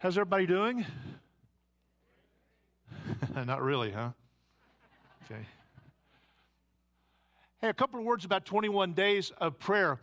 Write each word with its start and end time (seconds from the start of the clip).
How's 0.00 0.16
everybody 0.16 0.46
doing? 0.46 0.86
Not 3.34 3.60
really, 3.60 3.90
huh? 3.90 4.10
Okay. 5.24 5.40
Hey, 7.60 7.68
a 7.68 7.74
couple 7.74 7.98
of 7.98 8.06
words 8.06 8.24
about 8.24 8.44
21 8.44 8.92
days 8.92 9.32
of 9.38 9.58
prayer. 9.58 9.98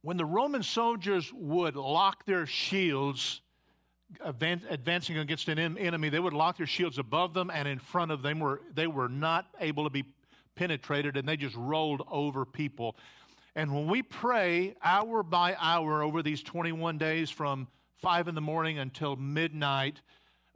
When 0.00 0.16
the 0.16 0.24
Roman 0.24 0.62
soldiers 0.62 1.30
would 1.34 1.76
lock 1.76 2.24
their 2.24 2.46
shields, 2.46 3.42
advancing 4.24 5.18
against 5.18 5.48
an 5.48 5.76
enemy, 5.76 6.08
they 6.08 6.20
would 6.20 6.32
lock 6.32 6.56
their 6.56 6.66
shields 6.66 6.96
above 6.96 7.34
them 7.34 7.50
and 7.52 7.68
in 7.68 7.78
front 7.78 8.10
of 8.10 8.22
them. 8.22 8.40
Were, 8.40 8.62
they 8.74 8.86
were 8.86 9.10
not 9.10 9.44
able 9.60 9.84
to 9.84 9.90
be 9.90 10.04
penetrated 10.54 11.18
and 11.18 11.28
they 11.28 11.36
just 11.36 11.54
rolled 11.54 12.00
over 12.10 12.46
people. 12.46 12.96
And 13.54 13.74
when 13.74 13.88
we 13.88 14.02
pray 14.02 14.74
hour 14.82 15.22
by 15.22 15.54
hour 15.60 16.02
over 16.02 16.22
these 16.22 16.42
21 16.42 16.96
days 16.96 17.28
from 17.28 17.68
5 18.00 18.28
in 18.28 18.34
the 18.34 18.40
morning 18.40 18.78
until 18.78 19.16
midnight, 19.16 20.00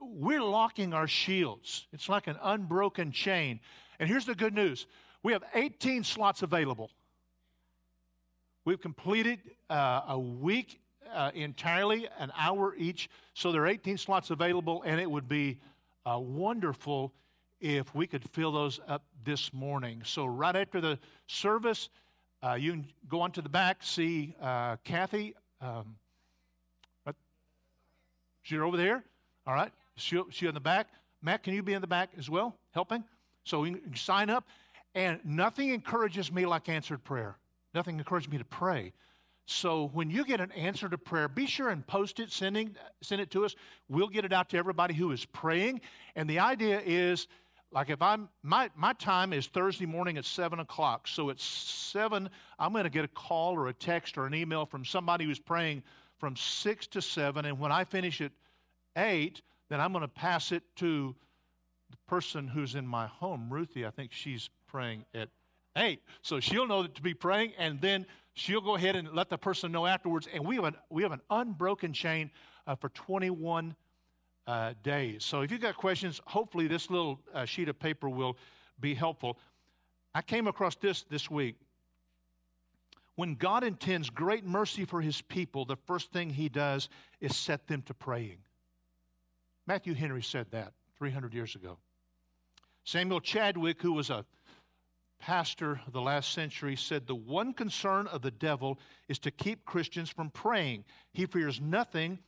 we're 0.01 0.43
locking 0.43 0.93
our 0.93 1.07
shields. 1.07 1.87
It's 1.93 2.09
like 2.09 2.27
an 2.27 2.37
unbroken 2.43 3.13
chain. 3.13 3.61
And 3.99 4.09
here's 4.09 4.27
the 4.27 4.35
good 4.35 4.55
news 4.55 4.87
we 5.23 5.33
have 5.33 5.45
18 5.55 6.05
slots 6.05 6.43
available. 6.43 6.91
We've 8.65 8.81
completed 8.81 9.41
uh, 9.71 10.03
a 10.09 10.19
week 10.19 10.81
uh, 11.13 11.31
entirely, 11.35 12.09
an 12.19 12.33
hour 12.39 12.75
each. 12.77 13.11
So 13.35 13.53
there 13.53 13.63
are 13.63 13.69
18 13.69 13.99
slots 13.99 14.31
available, 14.31 14.83
and 14.85 15.01
it 15.01 15.11
would 15.11 15.29
be 15.29 15.59
uh, 16.07 16.19
wonderful 16.19 17.13
if 17.61 17.95
we 17.95 18.07
could 18.07 18.29
fill 18.31 18.53
those 18.53 18.81
up 18.89 19.05
this 19.25 19.53
morning. 19.53 20.03
So 20.05 20.27
right 20.27 20.55
after 20.55 20.81
the 20.81 20.99
service, 21.27 21.89
uh, 22.43 22.55
you 22.55 22.73
can 22.73 22.87
go 23.09 23.21
on 23.21 23.31
to 23.33 23.43
the 23.43 23.49
back, 23.49 23.83
see 23.83 24.35
uh, 24.41 24.77
Kathy. 24.85 25.35
Um, 25.61 25.97
she's 28.43 28.59
over 28.59 28.77
there. 28.77 29.05
All 29.47 29.55
right. 29.55 29.73
She, 29.97 30.21
she 30.31 30.47
in 30.47 30.55
the 30.55 30.61
back. 30.61 30.89
Matt, 31.23 31.43
can 31.43 31.55
you 31.55 31.63
be 31.63 31.73
in 31.73 31.81
the 31.81 31.87
back 31.87 32.11
as 32.19 32.29
well, 32.29 32.57
helping? 32.73 33.05
So 33.45 33.65
you 33.65 33.77
can 33.77 33.97
sign 33.97 34.31
up. 34.31 34.47
And 34.95 35.21
nothing 35.25 35.71
encourages 35.71 36.31
me 36.31 36.45
like 36.45 36.69
answered 36.69 37.03
prayer. 37.03 37.37
Nothing 37.75 37.99
encourages 37.99 38.31
me 38.31 38.39
to 38.39 38.45
pray. 38.45 38.93
So 39.47 39.91
when 39.93 40.11
you 40.11 40.25
get 40.25 40.41
an 40.41 40.53
answer 40.53 40.89
to 40.89 40.99
prayer, 40.99 41.29
be 41.29 41.47
sure 41.47 41.71
and 41.71 41.87
post 41.87 42.21
it, 42.21 42.31
sending, 42.31 42.77
send 43.01 43.21
it 43.21 43.31
to 43.33 43.45
us. 43.45 43.57
We'll 43.89 44.09
get 44.09 44.25
it 44.25 44.33
out 44.33 44.51
to 44.51 44.59
everybody 44.59 44.95
who 44.95 45.11
is 45.11 45.25
praying. 45.25 45.81
And 46.15 46.29
the 46.29 46.39
idea 46.39 46.81
is, 46.85 47.27
like 47.73 47.89
if 47.89 48.03
I'm 48.03 48.29
my 48.43 48.71
my 48.77 48.93
time 48.95 49.33
is 49.33 49.47
Thursday 49.47 49.87
morning 49.87 50.19
at 50.19 50.27
seven 50.27 50.61
o'clock. 50.61 51.09
So 51.09 51.31
at 51.31 51.41
seven, 51.41 52.29
I'm 52.59 52.73
going 52.73 52.85
to 52.85 52.91
get 52.91 53.05
a 53.05 53.09
call 53.09 53.55
or 53.55 53.69
a 53.69 53.73
text 53.73 54.19
or 54.19 54.27
an 54.27 54.35
email 54.35 54.67
from 54.67 54.85
somebody 54.85 55.25
who's 55.25 55.39
praying 55.39 55.83
from 56.23 56.37
six 56.37 56.87
to 56.87 57.03
seven. 57.03 57.47
And 57.47 57.59
when 57.59 57.73
I 57.73 57.83
finish 57.83 58.21
at 58.21 58.31
eight, 58.97 59.43
then 59.69 59.81
I'm 59.81 59.91
going 59.91 60.03
to 60.03 60.09
pass 60.09 60.53
it 60.53 60.63
to 60.77 61.17
the 61.91 61.97
person 62.07 62.47
who's 62.47 62.77
in 62.77 62.87
my 62.87 63.09
home, 63.09 63.49
Ruthie. 63.51 63.85
I 63.85 63.91
think 63.91 64.13
she's 64.13 64.49
praying 64.69 65.05
at 65.17 65.31
8. 65.77 66.01
So 66.23 66.39
she'll 66.39 66.69
know 66.69 66.87
to 66.87 67.03
be 67.03 67.13
praying, 67.13 67.55
and 67.59 67.81
then 67.81 68.07
she'll 68.35 68.61
go 68.61 68.77
ahead 68.77 68.95
and 68.95 69.13
let 69.13 69.31
the 69.31 69.37
person 69.37 69.73
know 69.73 69.85
afterwards. 69.85 70.29
And 70.33 70.47
we 70.47 70.55
have 70.55 70.65
an, 70.67 70.77
we 70.91 71.03
have 71.03 71.11
an 71.11 71.23
unbroken 71.29 71.93
chain 71.93 72.31
uh, 72.69 72.77
for 72.77 72.91
21 72.91 73.75
uh, 74.47 74.75
days. 74.85 75.25
So 75.25 75.41
if 75.41 75.51
you've 75.51 75.61
got 75.61 75.77
questions, 75.77 76.21
hopefully 76.25 76.69
this 76.69 76.89
little 76.89 77.19
uh, 77.35 77.47
sheet 77.47 77.69
of 77.69 77.81
paper 77.81 78.09
will 78.09 78.37
be 78.79 78.95
helpful. 78.95 79.41
I 80.15 80.23
came 80.23 80.47
across 80.47 80.77
this 80.77 81.03
this 81.11 81.29
week. 81.29 81.57
When 83.17 83.35
God 83.35 83.63
intends 83.63 84.09
great 84.09 84.45
mercy 84.45 84.85
for 84.85 85.01
his 85.01 85.21
people, 85.21 85.65
the 85.65 85.77
first 85.77 86.13
thing 86.13 86.31
he 86.31 86.49
does 86.49 86.89
is 87.21 87.37
set 87.37 87.67
them 87.67 87.83
to 87.83 87.95
praying. 87.95 88.39
Matthew 89.67 89.95
Henry 89.95 90.23
said 90.23 90.47
that 90.51 90.73
300 90.99 91.35
years 91.35 91.55
ago. 91.55 91.79
Samuel 92.85 93.21
Chadwick, 93.21 93.81
who 93.81 93.93
was 93.93 94.11
a 94.11 94.25
pastor 95.21 95.81
of 95.87 95.93
the 95.93 96.01
last 96.01 96.33
century, 96.33 96.75
said 96.75 97.07
the 97.07 97.15
one 97.15 97.53
concern 97.53 98.09
of 98.09 98.23
the 98.23 98.31
devil 98.31 98.79
is 99.09 99.19
to 99.21 99.31
keep 99.31 99.65
Christians 99.65 100.11
from 100.11 100.31
praying. 100.31 100.85
He 101.13 101.27
fears 101.27 101.61
nothing 101.61 102.19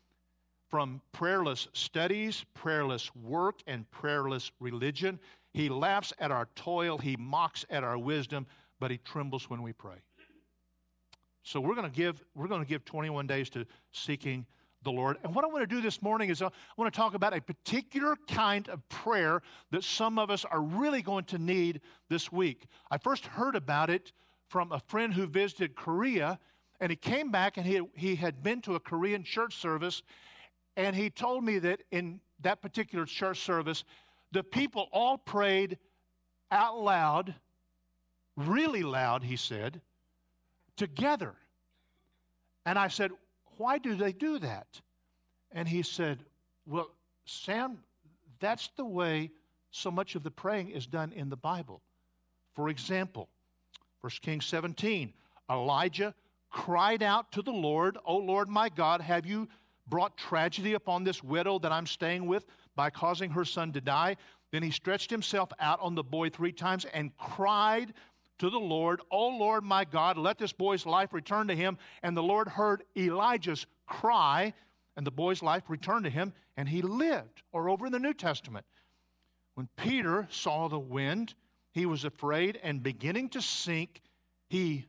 from 0.68 1.00
prayerless 1.12 1.68
studies, 1.72 2.44
prayerless 2.54 3.14
work, 3.16 3.60
and 3.66 3.90
prayerless 3.90 4.52
religion. 4.60 5.18
He 5.52 5.68
laughs 5.68 6.12
at 6.18 6.30
our 6.30 6.48
toil, 6.54 6.98
he 6.98 7.16
mocks 7.16 7.64
at 7.70 7.84
our 7.84 7.98
wisdom, 7.98 8.46
but 8.80 8.90
he 8.90 8.98
trembles 8.98 9.48
when 9.50 9.62
we 9.62 9.72
pray. 9.72 9.96
So 11.44 11.60
we're 11.60 11.74
going 11.74 11.90
to 11.90 11.94
give 11.94 12.24
we're 12.34 12.48
going 12.48 12.62
to 12.62 12.68
give 12.68 12.84
21 12.84 13.26
days 13.26 13.50
to 13.50 13.66
seeking 13.92 14.46
the 14.82 14.90
Lord. 14.90 15.18
And 15.22 15.34
what 15.34 15.44
I 15.44 15.48
want 15.48 15.68
to 15.68 15.74
do 15.74 15.80
this 15.80 16.02
morning 16.02 16.30
is 16.30 16.40
I 16.42 16.50
want 16.76 16.92
to 16.92 16.96
talk 16.96 17.14
about 17.14 17.36
a 17.36 17.40
particular 17.40 18.16
kind 18.28 18.68
of 18.68 18.86
prayer 18.88 19.42
that 19.70 19.84
some 19.84 20.18
of 20.18 20.30
us 20.30 20.44
are 20.44 20.62
really 20.62 21.02
going 21.02 21.24
to 21.26 21.38
need 21.38 21.80
this 22.08 22.32
week. 22.32 22.66
I 22.90 22.98
first 22.98 23.26
heard 23.26 23.56
about 23.56 23.90
it 23.90 24.12
from 24.48 24.72
a 24.72 24.80
friend 24.80 25.12
who 25.12 25.26
visited 25.26 25.74
Korea, 25.74 26.38
and 26.80 26.90
he 26.90 26.96
came 26.96 27.30
back 27.30 27.56
and 27.56 27.66
he, 27.66 27.80
he 27.94 28.14
had 28.14 28.42
been 28.42 28.60
to 28.62 28.74
a 28.74 28.80
Korean 28.80 29.22
church 29.22 29.56
service, 29.56 30.02
and 30.76 30.94
he 30.94 31.10
told 31.10 31.44
me 31.44 31.58
that 31.60 31.82
in 31.90 32.20
that 32.40 32.62
particular 32.62 33.04
church 33.04 33.40
service, 33.40 33.84
the 34.32 34.42
people 34.42 34.88
all 34.92 35.16
prayed 35.16 35.78
out 36.50 36.78
loud, 36.78 37.34
really 38.36 38.82
loud, 38.82 39.22
he 39.22 39.36
said, 39.36 39.80
together. 40.76 41.34
And 42.66 42.78
I 42.78 42.88
said, 42.88 43.10
why 43.56 43.78
do 43.78 43.94
they 43.94 44.12
do 44.12 44.38
that? 44.38 44.66
And 45.52 45.68
he 45.68 45.82
said, 45.82 46.24
Well, 46.66 46.90
Sam, 47.24 47.78
that's 48.40 48.68
the 48.76 48.84
way 48.84 49.30
so 49.70 49.90
much 49.90 50.14
of 50.14 50.22
the 50.22 50.30
praying 50.30 50.70
is 50.70 50.86
done 50.86 51.12
in 51.12 51.28
the 51.28 51.36
Bible. 51.36 51.80
For 52.54 52.68
example, 52.68 53.28
1 54.00 54.10
Kings 54.22 54.46
17, 54.46 55.12
Elijah 55.50 56.14
cried 56.50 57.02
out 57.02 57.32
to 57.32 57.42
the 57.42 57.52
Lord, 57.52 57.98
O 58.04 58.16
Lord 58.16 58.48
my 58.48 58.68
God, 58.68 59.00
have 59.00 59.26
you 59.26 59.48
brought 59.88 60.16
tragedy 60.16 60.74
upon 60.74 61.04
this 61.04 61.22
widow 61.22 61.58
that 61.58 61.72
I'm 61.72 61.86
staying 61.86 62.26
with 62.26 62.46
by 62.76 62.90
causing 62.90 63.30
her 63.30 63.44
son 63.44 63.72
to 63.72 63.80
die? 63.80 64.16
Then 64.52 64.62
he 64.62 64.70
stretched 64.70 65.10
himself 65.10 65.50
out 65.58 65.80
on 65.80 65.94
the 65.94 66.04
boy 66.04 66.30
three 66.30 66.52
times 66.52 66.84
and 66.86 67.16
cried 67.16 67.92
to 68.38 68.50
the 68.50 68.58
Lord, 68.58 69.00
O 69.10 69.28
Lord 69.28 69.64
my 69.64 69.84
God, 69.84 70.18
let 70.18 70.38
this 70.38 70.52
boy's 70.52 70.86
life 70.86 71.12
return 71.12 71.48
to 71.48 71.54
him. 71.54 71.78
And 72.02 72.16
the 72.16 72.22
Lord 72.22 72.48
heard 72.48 72.82
Elijah's 72.96 73.66
cry, 73.86 74.52
and 74.96 75.06
the 75.06 75.10
boy's 75.10 75.42
life 75.42 75.64
returned 75.68 76.04
to 76.04 76.10
him, 76.10 76.32
and 76.56 76.68
he 76.68 76.82
lived. 76.82 77.42
Or 77.52 77.68
over 77.68 77.86
in 77.86 77.92
the 77.92 77.98
New 77.98 78.14
Testament, 78.14 78.66
when 79.54 79.68
Peter 79.76 80.26
saw 80.30 80.68
the 80.68 80.78
wind, 80.78 81.34
he 81.72 81.86
was 81.86 82.04
afraid, 82.04 82.58
and 82.62 82.82
beginning 82.82 83.28
to 83.30 83.42
sink, 83.42 84.00
he. 84.48 84.84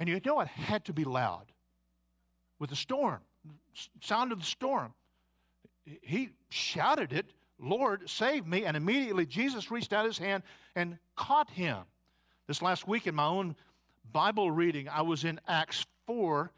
And 0.00 0.08
you 0.08 0.20
know 0.24 0.40
it 0.40 0.48
had 0.48 0.84
to 0.86 0.92
be 0.92 1.04
loud 1.04 1.46
with 2.60 2.70
the 2.70 2.76
storm, 2.76 3.20
sound 4.00 4.32
of 4.32 4.38
the 4.38 4.44
storm. 4.44 4.94
He 6.02 6.30
shouted 6.50 7.12
it 7.12 7.26
Lord, 7.60 8.08
save 8.08 8.46
me. 8.46 8.64
And 8.64 8.76
immediately 8.76 9.26
Jesus 9.26 9.70
reached 9.70 9.92
out 9.92 10.04
his 10.04 10.18
hand 10.18 10.42
and 10.76 10.98
caught 11.16 11.50
him. 11.50 11.78
This 12.46 12.62
last 12.62 12.88
week 12.88 13.06
in 13.06 13.14
my 13.14 13.26
own 13.26 13.56
Bible 14.12 14.50
reading, 14.50 14.88
I 14.88 15.02
was 15.02 15.24
in 15.24 15.40
Acts 15.48 15.84
4, 16.06 16.50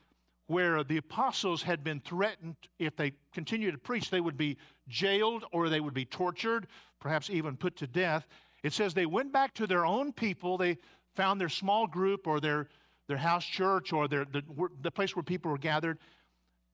where 0.47 0.85
the 0.85 0.99
apostles 0.99 1.63
had 1.63 1.83
been 1.83 2.01
threatened 2.01 2.57
if 2.79 2.97
they 2.97 3.13
continued 3.33 3.73
to 3.73 3.79
preach, 3.79 4.11
they 4.11 4.21
would 4.21 4.37
be 4.37 4.57
jailed 4.89 5.45
or 5.53 5.69
they 5.69 5.81
would 5.81 5.95
be 5.95 6.05
tortured, 6.05 6.67
perhaps 7.01 7.31
even 7.31 7.57
put 7.57 7.77
to 7.77 7.87
death. 7.87 8.27
It 8.63 8.73
says 8.73 8.93
they 8.93 9.07
went 9.07 9.33
back 9.33 9.55
to 9.55 9.67
their 9.67 9.87
own 9.87 10.13
people. 10.13 10.59
They 10.59 10.79
found 11.15 11.41
their 11.41 11.49
small 11.49 11.87
group 11.87 12.27
or 12.27 12.41
their, 12.41 12.69
their 13.09 13.17
house 13.17 13.45
church 13.45 13.93
or 13.93 14.07
their, 14.07 14.25
the, 14.25 14.43
the 14.83 14.91
place 14.91 15.17
where 15.17 15.23
people 15.23 15.51
were 15.51 15.59
gathered 15.59 15.99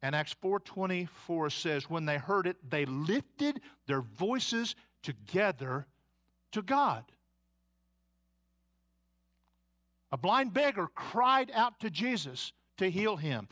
and 0.03 0.15
Acts 0.15 0.35
4:24 0.43 1.51
says 1.51 1.91
when 1.91 2.05
they 2.05 2.19
heard 2.19 2.47
it 2.47 2.71
they 2.71 2.85
lifted 2.87 3.61
their 3.87 4.03
voices 4.03 4.75
together 5.03 5.87
to 6.53 6.63
God. 6.63 7.05
A 10.13 10.17
blind 10.17 10.55
beggar 10.55 10.89
cried 10.89 11.51
out 11.53 11.81
to 11.81 11.91
Jesus 11.91 12.53
to 12.77 12.91
heal 12.91 13.17
him. 13.17 13.49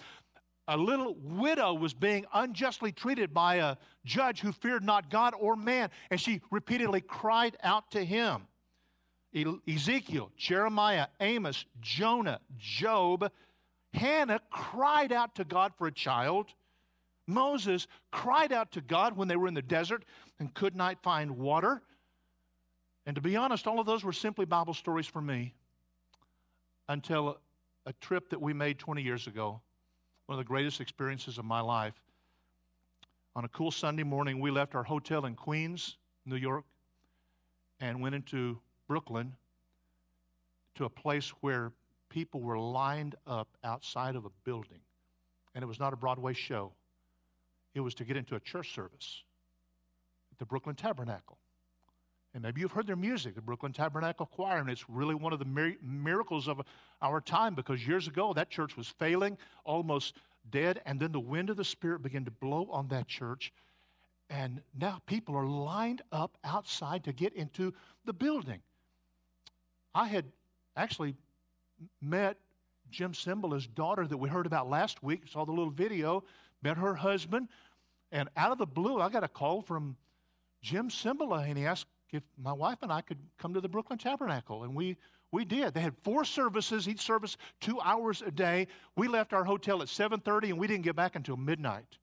A 0.69 0.77
little 0.77 1.15
widow 1.17 1.75
was 1.75 1.93
being 1.93 2.25
unjustly 2.33 2.91
treated 2.91 3.35
by 3.35 3.57
a 3.57 3.77
judge 4.05 4.41
who 4.41 4.53
feared 4.53 4.83
not 4.83 5.11
God 5.11 5.35
or 5.39 5.57
man, 5.57 5.91
and 6.11 6.19
she 6.19 6.41
repeatedly 6.51 7.03
cried 7.03 7.57
out 7.63 7.91
to 7.91 8.05
him. 8.05 8.47
Ezekiel, 9.69 10.31
Jeremiah, 10.37 11.09
Amos, 11.21 11.67
Jonah, 11.81 12.41
Job, 12.57 13.31
Hannah 13.95 14.41
cried 14.51 15.13
out 15.13 15.37
to 15.37 15.45
God 15.45 15.73
for 15.79 15.87
a 15.87 15.93
child. 15.93 16.53
Moses 17.27 17.87
cried 18.11 18.53
out 18.53 18.73
to 18.73 18.81
God 18.81 19.17
when 19.17 19.29
they 19.29 19.37
were 19.37 19.47
in 19.47 19.55
the 19.55 19.63
desert 19.63 20.05
and 20.41 20.53
could 20.53 20.75
not 20.75 21.03
find 21.03 21.39
water. 21.39 21.81
And 23.07 23.15
to 23.15 23.23
be 23.23 23.37
honest, 23.37 23.67
all 23.67 23.79
of 23.79 23.87
those 23.87 24.05
were 24.05 24.13
simply 24.13 24.45
Bible 24.45 24.75
stories 24.75 25.07
for 25.07 25.23
me 25.23 25.55
until 26.89 27.39
a 27.87 27.93
trip 27.95 28.29
that 28.31 28.41
we 28.41 28.53
made 28.53 28.79
20 28.79 29.03
years 29.03 29.27
ago 29.27 29.61
one 30.27 30.39
of 30.39 30.45
the 30.45 30.49
greatest 30.49 30.81
experiences 30.81 31.39
of 31.39 31.45
my 31.45 31.61
life. 31.61 31.95
On 33.37 33.45
a 33.45 33.49
cool 33.49 33.71
Sunday 33.71 34.05
morning, 34.05 34.41
we 34.41 34.51
left 34.51 34.75
our 34.75 34.83
hotel 34.83 35.27
in 35.27 35.35
Queens, 35.35 35.99
New 36.25 36.37
York, 36.37 36.65
and 37.81 38.01
went 38.01 38.15
into 38.15 38.59
Brooklyn 38.89 39.35
to 40.77 40.85
a 40.87 40.89
place 40.89 41.29
where 41.41 41.73
people 42.15 42.41
were 42.41 42.59
lined 42.59 43.17
up 43.27 43.49
outside 43.65 44.15
of 44.15 44.25
a 44.25 44.31
building. 44.45 44.79
And 45.53 45.65
it 45.65 45.67
was 45.67 45.81
not 45.81 45.93
a 45.93 45.97
Broadway 45.97 46.33
show, 46.33 46.73
it 47.75 47.81
was 47.81 47.95
to 47.97 48.05
get 48.05 48.17
into 48.17 48.37
a 48.37 48.41
church 48.41 48.73
service 48.73 49.25
at 50.31 50.39
the 50.39 50.47
Brooklyn 50.47 50.77
Tabernacle. 50.77 51.39
And 52.33 52.43
maybe 52.43 52.61
you've 52.61 52.73
heard 52.73 52.87
their 52.87 52.97
music, 52.97 53.35
the 53.35 53.41
Brooklyn 53.41 53.73
Tabernacle 53.73 54.27
Choir, 54.27 54.59
and 54.59 54.71
it's 54.71 54.89
really 54.89 55.15
one 55.17 55.33
of 55.33 55.41
the 55.41 55.45
mir- 55.45 55.77
miracles 55.83 56.47
of 56.47 56.61
our 57.03 57.21
time 57.21 57.55
because 57.55 57.87
years 57.87 58.07
ago 58.07 58.33
that 58.33 58.49
church 58.49 58.77
was 58.77 58.89
failing, 58.89 59.37
almost 59.65 60.17
dead, 60.51 60.81
and 60.87 61.01
then 61.01 61.11
the 61.11 61.21
wind 61.21 61.51
of 61.51 61.57
the 61.57 61.65
Spirit 61.65 62.03
began 62.03 62.25
to 62.25 62.31
blow 62.31 62.69
on 62.71 62.87
that 62.89 63.09
church. 63.09 63.53
And 64.31 64.63
now 64.79 65.01
people 65.07 65.37
are 65.37 65.47
lined 65.47 66.03
up 66.13 66.39
outside 66.45 67.03
to 67.05 67.13
get 67.13 67.35
into 67.35 67.75
the 68.05 68.13
building. 68.13 68.61
I 69.95 70.07
had 70.07 70.27
actually 70.77 71.17
met 72.01 72.39
Jim 72.91 73.13
Cymbala's 73.13 73.67
daughter 73.67 74.07
that 74.07 74.17
we 74.17 74.29
heard 74.29 74.47
about 74.47 74.69
last 74.69 75.03
week, 75.03 75.23
saw 75.27 75.45
the 75.45 75.53
little 75.53 75.71
video, 75.71 76.25
met 76.63 76.77
her 76.77 76.95
husband, 76.95 77.49
and 78.13 78.29
out 78.37 78.53
of 78.53 78.59
the 78.59 78.67
blue, 78.67 79.01
I 79.01 79.09
got 79.09 79.25
a 79.25 79.29
call 79.29 79.63
from 79.63 79.97
Jim 80.63 80.89
Cymbala, 80.89 81.49
and 81.49 81.59
he 81.59 81.67
asked 81.67 81.87
if 82.11 82.23
my 82.41 82.53
wife 82.53 82.79
and 82.83 82.93
I 82.93 83.01
could 83.01 83.19
come 83.39 83.55
to 83.55 83.61
the 83.61 83.69
Brooklyn 83.69 83.99
Tabernacle, 83.99 84.63
and 84.63 84.75
we 84.75 84.97
we 85.33 85.45
did. 85.45 85.75
They 85.75 85.81
had 85.81 85.97
four 86.05 86.25
services, 86.25 86.89
each 86.89 87.01
service 87.01 87.37
two 87.61 87.81
hours 87.81 88.23
a 88.23 88.31
day. 88.31 88.69
We 88.95 89.09
left 89.09 89.33
our 89.33 89.43
hotel 89.43 89.83
at 89.83 89.89
7:30, 89.89 90.51
and 90.51 90.59
we 90.59 90.69
didn't 90.69 90.85
get 90.85 90.95
back 90.95 91.17
until 91.17 91.37
midnight. 91.37 91.99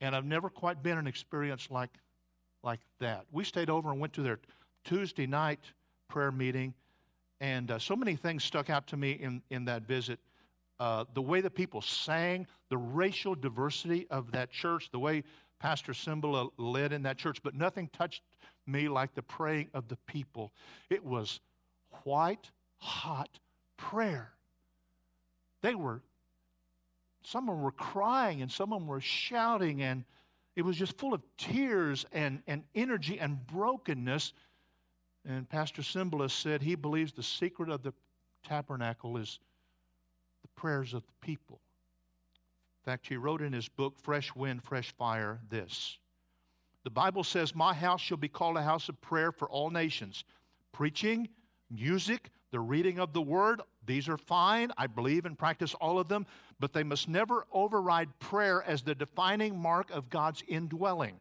And 0.00 0.14
I've 0.14 0.24
never 0.24 0.48
quite 0.48 0.80
been 0.84 0.96
an 0.96 1.08
experience 1.08 1.68
like 1.68 1.90
like 2.62 2.80
that. 3.00 3.26
We 3.32 3.42
stayed 3.42 3.68
over 3.68 3.90
and 3.90 4.00
went 4.00 4.12
to 4.12 4.22
their 4.22 4.38
Tuesday 4.84 5.26
night 5.26 5.72
prayer 6.08 6.30
meeting, 6.30 6.72
and 7.40 7.70
uh, 7.70 7.78
so 7.78 7.96
many 7.96 8.16
things 8.16 8.44
stuck 8.44 8.70
out 8.70 8.86
to 8.88 8.96
me 8.96 9.12
in 9.12 9.42
in 9.50 9.64
that 9.66 9.82
visit. 9.82 10.18
Uh, 10.78 11.04
the 11.14 11.22
way 11.22 11.40
that 11.40 11.54
people 11.54 11.80
sang, 11.80 12.46
the 12.68 12.76
racial 12.76 13.34
diversity 13.34 14.06
of 14.10 14.30
that 14.32 14.50
church, 14.50 14.90
the 14.92 14.98
way 14.98 15.24
Pastor 15.58 15.92
Cymbala 15.92 16.50
led 16.58 16.92
in 16.92 17.02
that 17.04 17.16
church, 17.16 17.42
but 17.42 17.54
nothing 17.54 17.88
touched 17.92 18.22
me 18.66 18.88
like 18.88 19.14
the 19.14 19.22
praying 19.22 19.68
of 19.72 19.88
the 19.88 19.96
people. 20.06 20.52
It 20.90 21.02
was 21.02 21.40
white 22.04 22.50
hot 22.76 23.38
prayer. 23.76 24.32
They 25.62 25.74
were, 25.74 26.02
some 27.22 27.48
of 27.48 27.56
them 27.56 27.62
were 27.62 27.72
crying 27.72 28.42
and 28.42 28.50
some 28.50 28.72
of 28.72 28.80
them 28.80 28.88
were 28.88 29.00
shouting, 29.00 29.82
and 29.82 30.04
it 30.56 30.62
was 30.62 30.76
just 30.76 30.98
full 30.98 31.14
of 31.14 31.22
tears 31.38 32.04
and, 32.12 32.42
and 32.46 32.62
energy 32.74 33.18
and 33.18 33.44
brokenness. 33.46 34.32
And 35.26 35.48
Pastor 35.48 35.82
Cymbala 35.82 36.30
said 36.30 36.62
he 36.62 36.76
believes 36.76 37.12
the 37.12 37.22
secret 37.22 37.68
of 37.68 37.82
the 37.82 37.92
tabernacle 38.44 39.16
is 39.16 39.40
the 40.42 40.48
prayers 40.60 40.94
of 40.94 41.02
the 41.04 41.26
people. 41.26 41.60
In 42.84 42.92
fact, 42.92 43.08
he 43.08 43.16
wrote 43.16 43.42
in 43.42 43.52
his 43.52 43.68
book, 43.68 43.98
Fresh 43.98 44.36
Wind, 44.36 44.62
Fresh 44.62 44.92
Fire, 44.92 45.40
this 45.50 45.98
The 46.84 46.90
Bible 46.90 47.24
says, 47.24 47.54
My 47.54 47.74
house 47.74 48.00
shall 48.00 48.16
be 48.16 48.28
called 48.28 48.56
a 48.56 48.62
house 48.62 48.88
of 48.88 49.00
prayer 49.00 49.32
for 49.32 49.48
all 49.48 49.70
nations. 49.70 50.24
Preaching, 50.70 51.28
music, 51.70 52.30
the 52.52 52.60
reading 52.60 53.00
of 53.00 53.12
the 53.12 53.20
word, 53.20 53.60
these 53.84 54.08
are 54.08 54.16
fine. 54.16 54.70
I 54.76 54.86
believe 54.86 55.26
and 55.26 55.36
practice 55.36 55.74
all 55.74 55.98
of 55.98 56.06
them, 56.06 56.24
but 56.60 56.72
they 56.72 56.84
must 56.84 57.08
never 57.08 57.46
override 57.52 58.16
prayer 58.20 58.62
as 58.62 58.82
the 58.82 58.94
defining 58.94 59.58
mark 59.58 59.90
of 59.90 60.08
God's 60.08 60.44
indwelling. 60.46 61.18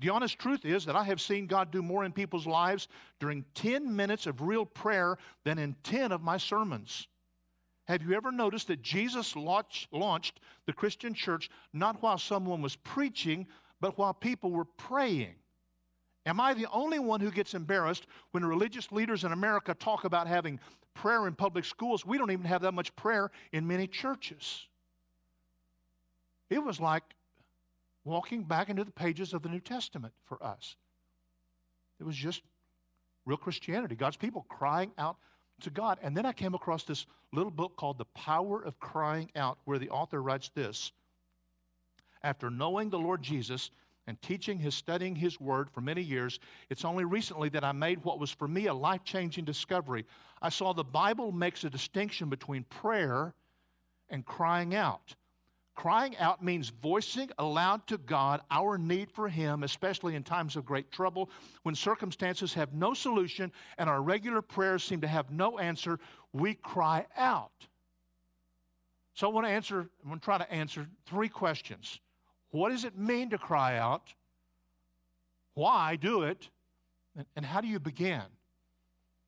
The 0.00 0.10
honest 0.10 0.38
truth 0.38 0.64
is 0.64 0.84
that 0.86 0.96
I 0.96 1.04
have 1.04 1.20
seen 1.20 1.46
God 1.46 1.70
do 1.70 1.82
more 1.82 2.04
in 2.04 2.12
people's 2.12 2.46
lives 2.46 2.88
during 3.20 3.44
10 3.54 3.94
minutes 3.94 4.26
of 4.26 4.40
real 4.40 4.66
prayer 4.66 5.18
than 5.44 5.58
in 5.58 5.76
10 5.84 6.12
of 6.12 6.22
my 6.22 6.36
sermons. 6.36 7.06
Have 7.86 8.02
you 8.02 8.14
ever 8.14 8.32
noticed 8.32 8.68
that 8.68 8.82
Jesus 8.82 9.36
launched 9.36 10.40
the 10.66 10.72
Christian 10.72 11.14
church 11.14 11.50
not 11.72 12.02
while 12.02 12.18
someone 12.18 12.62
was 12.62 12.76
preaching, 12.76 13.46
but 13.80 13.96
while 13.98 14.14
people 14.14 14.50
were 14.50 14.64
praying? 14.64 15.34
Am 16.26 16.40
I 16.40 16.54
the 16.54 16.70
only 16.72 16.98
one 16.98 17.20
who 17.20 17.30
gets 17.30 17.52
embarrassed 17.54 18.06
when 18.30 18.44
religious 18.44 18.90
leaders 18.90 19.24
in 19.24 19.32
America 19.32 19.74
talk 19.74 20.04
about 20.04 20.26
having 20.26 20.58
prayer 20.94 21.26
in 21.26 21.34
public 21.34 21.66
schools? 21.66 22.06
We 22.06 22.16
don't 22.16 22.30
even 22.30 22.46
have 22.46 22.62
that 22.62 22.72
much 22.72 22.96
prayer 22.96 23.30
in 23.52 23.66
many 23.66 23.86
churches. 23.86 24.66
It 26.48 26.62
was 26.62 26.80
like 26.80 27.02
walking 28.04 28.44
back 28.44 28.68
into 28.68 28.84
the 28.84 28.90
pages 28.90 29.32
of 29.32 29.42
the 29.42 29.48
New 29.48 29.60
Testament 29.60 30.12
for 30.24 30.42
us. 30.42 30.76
It 31.98 32.04
was 32.04 32.16
just 32.16 32.42
real 33.24 33.36
Christianity, 33.36 33.96
God's 33.96 34.16
people 34.16 34.44
crying 34.48 34.92
out 34.98 35.16
to 35.60 35.70
God. 35.70 35.98
And 36.02 36.16
then 36.16 36.26
I 36.26 36.32
came 36.32 36.54
across 36.54 36.84
this 36.84 37.06
little 37.32 37.50
book 37.50 37.76
called 37.76 37.98
The 37.98 38.04
Power 38.06 38.62
of 38.62 38.78
Crying 38.80 39.30
Out, 39.36 39.58
where 39.64 39.78
the 39.78 39.90
author 39.90 40.22
writes 40.22 40.50
this 40.54 40.92
After 42.22 42.50
knowing 42.50 42.90
the 42.90 42.98
Lord 42.98 43.22
Jesus 43.22 43.70
and 44.06 44.20
teaching 44.20 44.58
his, 44.58 44.74
studying 44.74 45.16
his 45.16 45.40
word 45.40 45.70
for 45.70 45.80
many 45.80 46.02
years, 46.02 46.38
it's 46.68 46.84
only 46.84 47.04
recently 47.04 47.48
that 47.50 47.64
I 47.64 47.72
made 47.72 48.04
what 48.04 48.18
was 48.18 48.30
for 48.30 48.46
me 48.46 48.66
a 48.66 48.74
life 48.74 49.04
changing 49.04 49.44
discovery. 49.44 50.04
I 50.42 50.50
saw 50.50 50.74
the 50.74 50.84
Bible 50.84 51.32
makes 51.32 51.64
a 51.64 51.70
distinction 51.70 52.28
between 52.28 52.64
prayer 52.64 53.32
and 54.10 54.26
crying 54.26 54.74
out. 54.74 55.14
Crying 55.74 56.16
out 56.18 56.42
means 56.42 56.68
voicing 56.68 57.30
aloud 57.38 57.86
to 57.88 57.98
God 57.98 58.42
our 58.50 58.78
need 58.78 59.10
for 59.10 59.28
Him, 59.28 59.64
especially 59.64 60.14
in 60.14 60.22
times 60.22 60.54
of 60.54 60.64
great 60.64 60.92
trouble, 60.92 61.30
when 61.64 61.74
circumstances 61.74 62.54
have 62.54 62.72
no 62.72 62.94
solution 62.94 63.50
and 63.78 63.90
our 63.90 64.00
regular 64.00 64.40
prayers 64.40 64.84
seem 64.84 65.00
to 65.00 65.08
have 65.08 65.30
no 65.30 65.58
answer. 65.58 65.98
We 66.32 66.54
cry 66.54 67.06
out. 67.16 67.50
So 69.14 69.28
I 69.28 69.32
want 69.32 69.46
to 69.46 69.52
answer, 69.52 69.80
I'm 70.02 70.08
going 70.08 70.18
to 70.20 70.24
try 70.24 70.38
to 70.38 70.52
answer 70.52 70.86
three 71.06 71.28
questions. 71.28 72.00
What 72.50 72.70
does 72.70 72.84
it 72.84 72.96
mean 72.96 73.30
to 73.30 73.38
cry 73.38 73.78
out? 73.78 74.14
Why 75.54 75.96
do 75.96 76.22
it? 76.22 76.48
And 77.36 77.44
how 77.44 77.60
do 77.60 77.68
you 77.68 77.80
begin? 77.80 78.22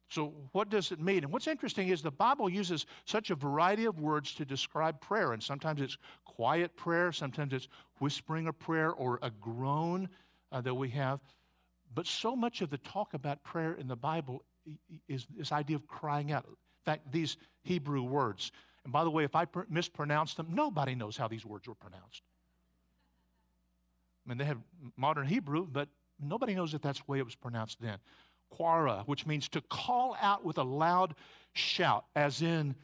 So, 0.08 0.32
what 0.52 0.70
does 0.70 0.92
it 0.92 1.00
mean? 1.00 1.24
And 1.24 1.32
what's 1.32 1.48
interesting 1.48 1.88
is 1.88 2.00
the 2.00 2.10
Bible 2.10 2.48
uses 2.48 2.86
such 3.06 3.30
a 3.30 3.34
variety 3.34 3.86
of 3.86 3.98
words 3.98 4.34
to 4.34 4.44
describe 4.44 5.00
prayer. 5.00 5.32
And 5.32 5.42
sometimes 5.42 5.80
it's 5.80 5.98
quiet 6.25 6.76
prayer, 6.76 7.10
sometimes 7.12 7.52
it's 7.52 7.68
whispering 7.98 8.46
a 8.46 8.52
prayer 8.52 8.92
or 8.92 9.18
a 9.22 9.30
groan 9.30 10.08
uh, 10.52 10.60
that 10.60 10.75
we 10.75 10.88
have. 10.90 11.20
But 11.94 12.06
so 12.06 12.36
much 12.36 12.60
of 12.60 12.70
the 12.70 12.78
talk 12.78 13.14
about 13.14 13.42
prayer 13.42 13.75
in 13.75 13.88
the 13.88 13.96
Bible 13.96 14.44
is 15.08 15.26
this 15.36 15.50
idea 15.50 15.76
of 15.76 15.86
crying 15.88 16.30
out. 16.30 16.44
In 16.46 16.54
fact, 16.84 17.10
these 17.10 17.36
Hebrew 17.62 18.02
words. 18.02 18.52
And 18.84 18.92
by 18.92 19.02
the 19.02 19.10
way, 19.10 19.25
if 19.25 19.34
I 19.34 19.44
pr- 19.44 19.62
mispronounce 19.68 20.34
them, 20.34 20.46
nobody 20.50 20.94
knows 20.94 21.16
how 21.16 21.26
these 21.26 21.44
words 21.44 21.66
were 21.66 21.75
pronounced. 21.75 22.22
I 24.25 24.28
mean, 24.28 24.38
they 24.38 24.44
have 24.44 24.58
modern 24.96 25.26
Hebrew, 25.26 25.66
but 25.66 25.88
nobody 26.20 26.54
knows 26.54 26.75
if 26.75 26.82
that's 26.82 26.98
the 26.98 27.10
way 27.10 27.18
it 27.18 27.25
was 27.25 27.34
pronounced 27.34 27.80
then 27.80 27.98
quara, 28.50 29.02
which 29.06 29.26
means 29.26 29.48
to 29.50 29.60
call 29.62 30.16
out 30.20 30.44
with 30.44 30.58
a 30.58 30.62
loud 30.62 31.14
shout, 31.52 32.04
as 32.14 32.42
in 32.42 32.74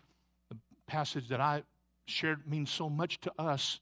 the 0.48 0.56
passage 0.86 1.28
that 1.28 1.40
I 1.40 1.62
shared 2.06 2.46
means 2.50 2.70
so 2.70 2.88
much 2.88 3.20
to 3.20 3.32
us. 3.38 3.80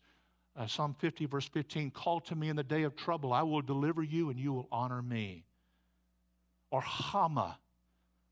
Uh, 0.56 0.66
Psalm 0.66 0.94
50, 0.98 1.26
verse 1.26 1.48
15 1.48 1.90
Call 1.90 2.20
to 2.20 2.34
me 2.34 2.48
in 2.48 2.56
the 2.56 2.64
day 2.64 2.82
of 2.82 2.96
trouble, 2.96 3.32
I 3.32 3.42
will 3.42 3.62
deliver 3.62 4.02
you, 4.02 4.30
and 4.30 4.38
you 4.38 4.52
will 4.52 4.68
honor 4.70 5.02
me. 5.02 5.44
Or 6.70 6.80
hama, 6.80 7.58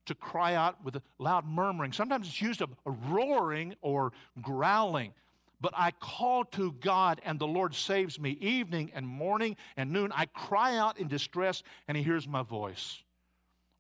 to 0.07 0.15
cry 0.15 0.55
out 0.55 0.83
with 0.85 0.97
a 0.97 1.03
loud 1.19 1.45
murmuring. 1.47 1.93
Sometimes 1.93 2.29
it's 2.29 2.41
used 2.41 2.63
of 2.63 2.71
a 2.87 2.91
roaring 2.91 3.75
or 3.83 4.13
growling. 4.41 5.13
But 5.61 5.73
I 5.77 5.91
call 5.91 6.45
to 6.45 6.73
God, 6.81 7.21
and 7.25 7.39
the 7.39 7.47
Lord 7.47 7.75
saves 7.75 8.19
me. 8.19 8.31
Evening 8.41 8.93
and 8.95 9.07
morning 9.07 9.57
and 9.77 9.93
noon, 9.93 10.13
I 10.15 10.27
cry 10.27 10.77
out 10.77 10.99
in 10.99 11.09
distress, 11.09 11.63
and 11.89 11.97
He 11.97 12.03
hears 12.03 12.29
my 12.29 12.43
voice 12.43 13.03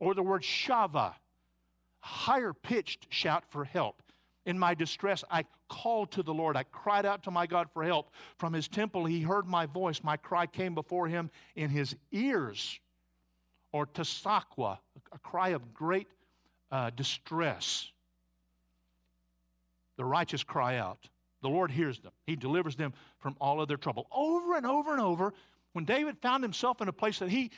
or 0.00 0.14
the 0.14 0.22
word 0.22 0.42
shava, 0.42 1.14
higher 2.00 2.52
pitched 2.52 3.06
shout 3.10 3.44
for 3.50 3.64
help. 3.64 4.02
In 4.46 4.58
my 4.58 4.74
distress, 4.74 5.24
I 5.30 5.44
called 5.68 6.10
to 6.12 6.22
the 6.22 6.32
Lord. 6.32 6.56
I 6.56 6.62
cried 6.62 7.04
out 7.04 7.22
to 7.24 7.30
my 7.30 7.46
God 7.46 7.68
for 7.72 7.84
help. 7.84 8.10
From 8.38 8.52
his 8.52 8.66
temple, 8.66 9.04
he 9.04 9.20
heard 9.20 9.46
my 9.46 9.66
voice. 9.66 10.02
My 10.02 10.16
cry 10.16 10.46
came 10.46 10.74
before 10.74 11.06
him 11.06 11.30
in 11.54 11.68
his 11.68 11.94
ears. 12.12 12.80
Or 13.72 13.86
tasakwa, 13.86 14.78
a 15.12 15.18
cry 15.18 15.50
of 15.50 15.74
great 15.74 16.08
uh, 16.72 16.90
distress. 16.90 17.90
The 19.96 20.04
righteous 20.04 20.42
cry 20.42 20.78
out. 20.78 21.08
The 21.42 21.48
Lord 21.48 21.70
hears 21.70 21.98
them. 21.98 22.12
He 22.26 22.34
delivers 22.34 22.74
them 22.74 22.94
from 23.18 23.36
all 23.40 23.60
of 23.60 23.68
their 23.68 23.76
trouble. 23.76 24.06
Over 24.10 24.56
and 24.56 24.64
over 24.64 24.92
and 24.92 25.00
over, 25.00 25.34
when 25.72 25.84
David 25.84 26.16
found 26.22 26.42
himself 26.42 26.80
in 26.80 26.88
a 26.88 26.92
place 26.92 27.18
that 27.18 27.28
he 27.28 27.50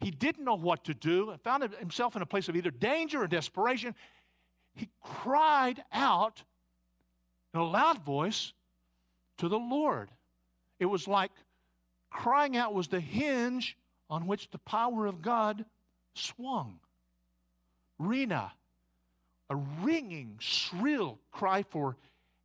he 0.00 0.10
didn't 0.10 0.44
know 0.44 0.54
what 0.54 0.84
to 0.84 0.94
do 0.94 1.30
and 1.30 1.40
found 1.40 1.62
himself 1.74 2.14
in 2.14 2.22
a 2.22 2.26
place 2.26 2.48
of 2.48 2.56
either 2.56 2.70
danger 2.70 3.22
or 3.22 3.26
desperation. 3.26 3.94
He 4.74 4.88
cried 5.02 5.82
out. 5.92 6.42
in 7.52 7.60
a 7.60 7.64
loud 7.64 8.04
voice 8.04 8.52
to 9.38 9.48
the 9.48 9.58
Lord. 9.58 10.10
It 10.78 10.86
was 10.86 11.08
like 11.08 11.32
crying 12.10 12.56
out 12.56 12.74
was 12.74 12.88
the 12.88 13.00
hinge 13.00 13.76
on 14.08 14.26
which 14.26 14.50
the 14.50 14.58
power 14.58 15.06
of 15.06 15.20
God 15.20 15.64
swung. 16.14 16.78
Rena, 17.98 18.52
a 19.50 19.56
ringing, 19.56 20.36
shrill 20.38 21.18
cry 21.32 21.62
for 21.62 21.96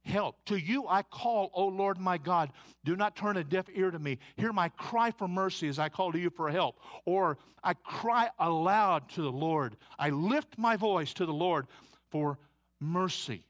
help. 0.06 0.44
To 0.46 0.60
you 0.60 0.88
I 0.88 1.04
call, 1.04 1.50
O 1.54 1.68
Lord 1.68 2.00
my 2.00 2.18
God. 2.18 2.52
Do 2.84 2.96
not 2.96 3.16
turn 3.16 3.38
a 3.38 3.44
deaf 3.44 3.66
ear 3.74 3.92
to 3.92 4.00
me. 4.00 4.20
Hear 4.38 4.54
my 4.54 4.70
cry 4.70 5.12
for 5.12 5.28
mercy 5.28 5.68
as 5.68 5.80
I 5.80 5.90
call 5.90 6.12
to 6.12 6.20
you 6.20 6.30
for 6.30 6.50
help. 6.50 6.80
Or 7.06 7.38
I 7.64 7.74
cry 7.74 8.30
aloud 8.40 9.10
to 9.12 9.22
the 9.22 9.32
Lord. 9.32 9.78
I 9.98 10.10
lift 10.10 10.58
my 10.58 10.76
voice 10.76 11.14
to 11.16 11.26
the 11.26 11.34
Lord 11.34 11.68
for 12.10 12.38
mercy. 12.80 13.44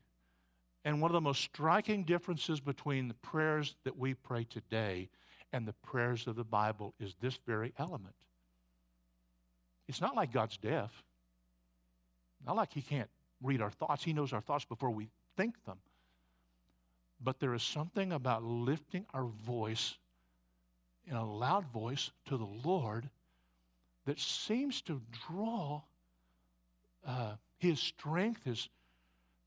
And 0.86 1.02
one 1.02 1.10
of 1.10 1.14
the 1.14 1.22
most 1.22 1.42
striking 1.42 2.04
differences 2.04 2.60
between 2.60 3.08
the 3.08 3.14
prayers 3.16 3.76
that 3.84 3.98
we 3.98 4.14
pray 4.14 4.44
today 4.44 5.10
and 5.54 5.68
the 5.68 5.74
prayers 5.74 6.28
of 6.28 6.36
the 6.36 6.44
Bible 6.44 6.94
is 7.00 7.16
this 7.22 7.40
very 7.46 7.74
element. 7.78 8.16
It's 9.88 10.02
not 10.02 10.16
like 10.16 10.32
God's 10.32 10.58
deaf, 10.58 10.92
not 12.46 12.56
like 12.56 12.74
He 12.74 12.82
can't 12.82 13.10
read 13.42 13.62
our 13.62 13.70
thoughts. 13.70 14.04
He 14.04 14.14
knows 14.14 14.34
our 14.34 14.42
thoughts 14.42 14.66
before 14.66 14.92
we 14.92 15.10
think 15.38 15.64
them. 15.66 15.78
But 17.24 17.40
there 17.40 17.54
is 17.54 17.64
something 17.64 18.12
about 18.12 18.44
lifting 18.44 19.06
our 19.14 19.26
voice 19.46 19.98
in 21.06 21.16
a 21.16 21.26
loud 21.26 21.66
voice 21.72 22.12
to 22.26 22.38
the 22.38 22.48
Lord 22.64 23.10
that 24.06 24.20
seems 24.20 24.82
to 24.84 25.02
draw 25.28 25.82
uh, 27.06 27.36
His 27.58 27.80
strength, 27.80 28.44
His 28.44 28.70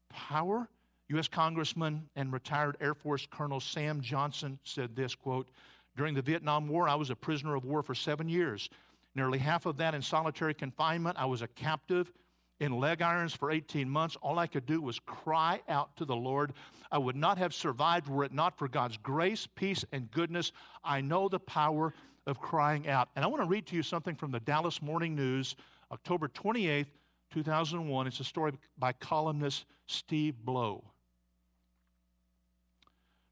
power. 0.08 0.68
U.S. 1.08 1.28
Congressman 1.28 2.08
and 2.16 2.32
retired 2.32 2.76
Air 2.80 2.94
Force 2.94 3.28
Colonel 3.30 3.60
Sam 3.60 4.00
Johnson 4.00 4.58
said 4.64 4.96
this 4.96 5.14
quote, 5.14 5.48
During 5.96 6.14
the 6.14 6.22
Vietnam 6.22 6.68
War, 6.68 6.88
I 6.88 6.96
was 6.96 7.10
a 7.10 7.16
prisoner 7.16 7.54
of 7.54 7.64
war 7.64 7.82
for 7.82 7.94
seven 7.94 8.28
years. 8.28 8.68
Nearly 9.14 9.38
half 9.38 9.66
of 9.66 9.76
that 9.76 9.94
in 9.94 10.02
solitary 10.02 10.52
confinement. 10.52 11.16
I 11.18 11.26
was 11.26 11.42
a 11.42 11.48
captive 11.48 12.12
in 12.60 12.78
leg 12.78 13.02
irons 13.02 13.34
for 13.34 13.50
18 13.50 13.88
months. 13.88 14.16
All 14.22 14.38
I 14.38 14.46
could 14.46 14.66
do 14.66 14.80
was 14.80 14.98
cry 15.00 15.60
out 15.68 15.96
to 15.96 16.04
the 16.04 16.16
Lord. 16.16 16.52
I 16.90 16.98
would 16.98 17.16
not 17.16 17.38
have 17.38 17.54
survived 17.54 18.08
were 18.08 18.24
it 18.24 18.32
not 18.32 18.56
for 18.56 18.68
God's 18.68 18.96
grace, 18.96 19.46
peace, 19.46 19.84
and 19.92 20.10
goodness. 20.10 20.52
I 20.84 21.00
know 21.00 21.28
the 21.28 21.40
power 21.40 21.92
of 22.26 22.40
crying 22.40 22.88
out. 22.88 23.08
And 23.14 23.24
I 23.24 23.28
want 23.28 23.42
to 23.42 23.48
read 23.48 23.66
to 23.66 23.76
you 23.76 23.82
something 23.82 24.16
from 24.16 24.30
the 24.30 24.40
Dallas 24.40 24.82
Morning 24.82 25.14
News, 25.14 25.56
October 25.92 26.28
28th, 26.28 26.86
2001. 27.30 28.06
It's 28.06 28.20
a 28.20 28.24
story 28.24 28.52
by 28.78 28.92
columnist 28.92 29.66
Steve 29.86 30.34
Blow. 30.44 30.82